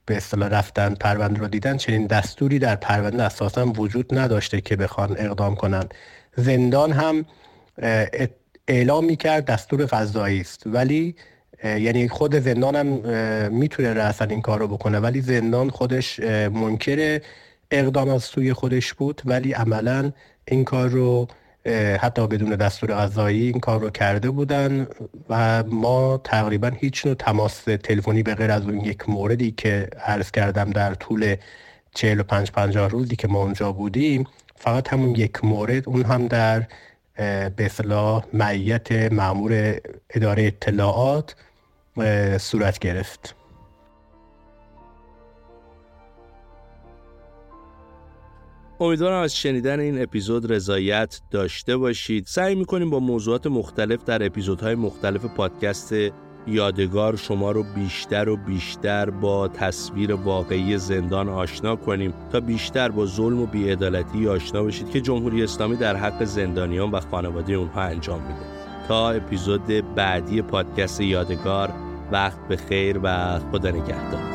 به 0.06 0.18
اصطلاح 0.18 0.50
رفتن 0.50 0.94
پرونده 0.94 1.40
رو 1.40 1.48
دیدن 1.48 1.78
چنین 1.78 2.08
دستوری 2.08 2.60
در 2.60 2.76
پرونده 2.76 3.24
اساسا 3.24 3.66
وجود 3.66 4.20
نداشته 4.20 4.62
که 4.62 4.76
بخوان 4.76 5.16
اقدام 5.20 5.56
کنن. 5.56 5.84
زندان 6.36 6.92
هم 6.92 7.26
اعلام 8.68 9.06
می‌کرد 9.06 9.46
دستور 9.46 9.86
قضایی 9.86 10.42
است. 10.42 10.64
ولی 10.66 11.16
یعنی 11.66 12.08
خود 12.08 12.36
زندان 12.36 12.76
هم 12.76 12.88
می‌تونه 13.54 13.94
رأسا 13.94 14.26
این 14.26 14.42
کار 14.42 14.60
رو 14.60 14.68
بکنه 14.68 15.00
ولی 15.00 15.22
زندان 15.22 15.70
خودش 15.70 16.20
منکر 16.54 17.22
اقدام 17.72 18.10
از 18.10 18.24
سوی 18.24 18.54
خودش 18.54 18.94
بود 18.94 19.22
ولی 19.26 19.54
عملا 19.54 20.12
این 20.46 20.64
کار 20.64 20.90
رو 20.90 21.28
حتی 22.00 22.28
بدون 22.28 22.50
دستور 22.50 22.94
غذایی 22.94 23.48
این 23.48 23.60
کار 23.60 23.80
رو 23.80 23.90
کرده 23.90 24.30
بودن 24.30 24.88
و 25.30 25.64
ما 25.64 26.22
تقریبا 26.24 26.68
هیچ 26.68 27.06
نوع 27.06 27.16
تماس 27.16 27.64
تلفنی 27.64 28.24
به 28.24 28.36
غیر 28.36 28.52
از 28.52 28.64
اون 28.66 28.80
یک 28.80 29.10
موردی 29.10 29.52
که 29.52 29.90
عرض 30.06 30.32
کردم 30.32 30.72
در 30.72 30.94
طول 30.94 31.36
45 31.94 32.52
50 32.52 32.90
روزی 32.90 33.16
که 33.16 33.28
ما 33.28 33.44
اونجا 33.44 33.72
بودیم 33.72 34.28
فقط 34.56 34.94
همون 34.94 35.16
یک 35.16 35.46
مورد 35.46 35.90
اون 35.90 36.04
هم 36.04 36.28
در 36.28 36.68
به 37.50 37.66
اصلاح 37.66 38.26
معیت 38.34 38.92
معمور 38.92 39.80
اداره 40.10 40.44
اطلاعات 40.44 41.36
صورت 42.38 42.80
گرفت. 42.80 43.36
امیدوارم 48.80 49.22
از 49.22 49.36
شنیدن 49.36 49.80
این 49.80 50.04
اپیزود 50.04 50.52
رضایت 50.52 51.22
داشته 51.32 51.78
باشید. 51.78 52.26
سعی 52.28 52.56
می‌کنیم 52.56 52.90
با 52.90 53.00
موضوعات 53.00 53.48
مختلف 53.48 54.04
در 54.04 54.26
اپیزودهای 54.26 54.76
مختلف 54.76 55.26
پادکست 55.26 55.94
یادگار 56.48 57.16
شما 57.16 57.52
رو 57.52 57.64
بیشتر 57.64 58.30
و 58.30 58.38
بیشتر 58.38 59.10
با 59.10 59.48
تصویر 59.48 60.14
واقعی 60.14 60.78
زندان 60.78 61.30
آشنا 61.30 61.76
کنیم 61.76 62.14
تا 62.32 62.40
بیشتر 62.40 62.90
با 62.90 63.06
ظلم 63.06 63.42
و 63.42 63.46
بیعدالتی 63.46 64.28
آشنا 64.28 64.64
بشید 64.64 64.90
که 64.90 65.02
جمهوری 65.02 65.44
اسلامی 65.44 65.76
در 65.76 65.96
حق 65.96 66.24
زندانیان 66.24 66.92
و 66.92 67.00
خانواده 67.00 67.54
اونها 67.54 67.82
انجام 67.82 68.22
میده. 68.22 68.46
تا 68.88 69.10
اپیزود 69.10 69.96
بعدی 69.96 70.42
پادکست 70.42 71.02
یادگار 71.02 71.85
وقت 72.12 72.48
به 72.48 72.58
خیر 72.58 73.00
و 73.04 73.40
خدا 73.52 73.70
نگهدار. 73.72 74.35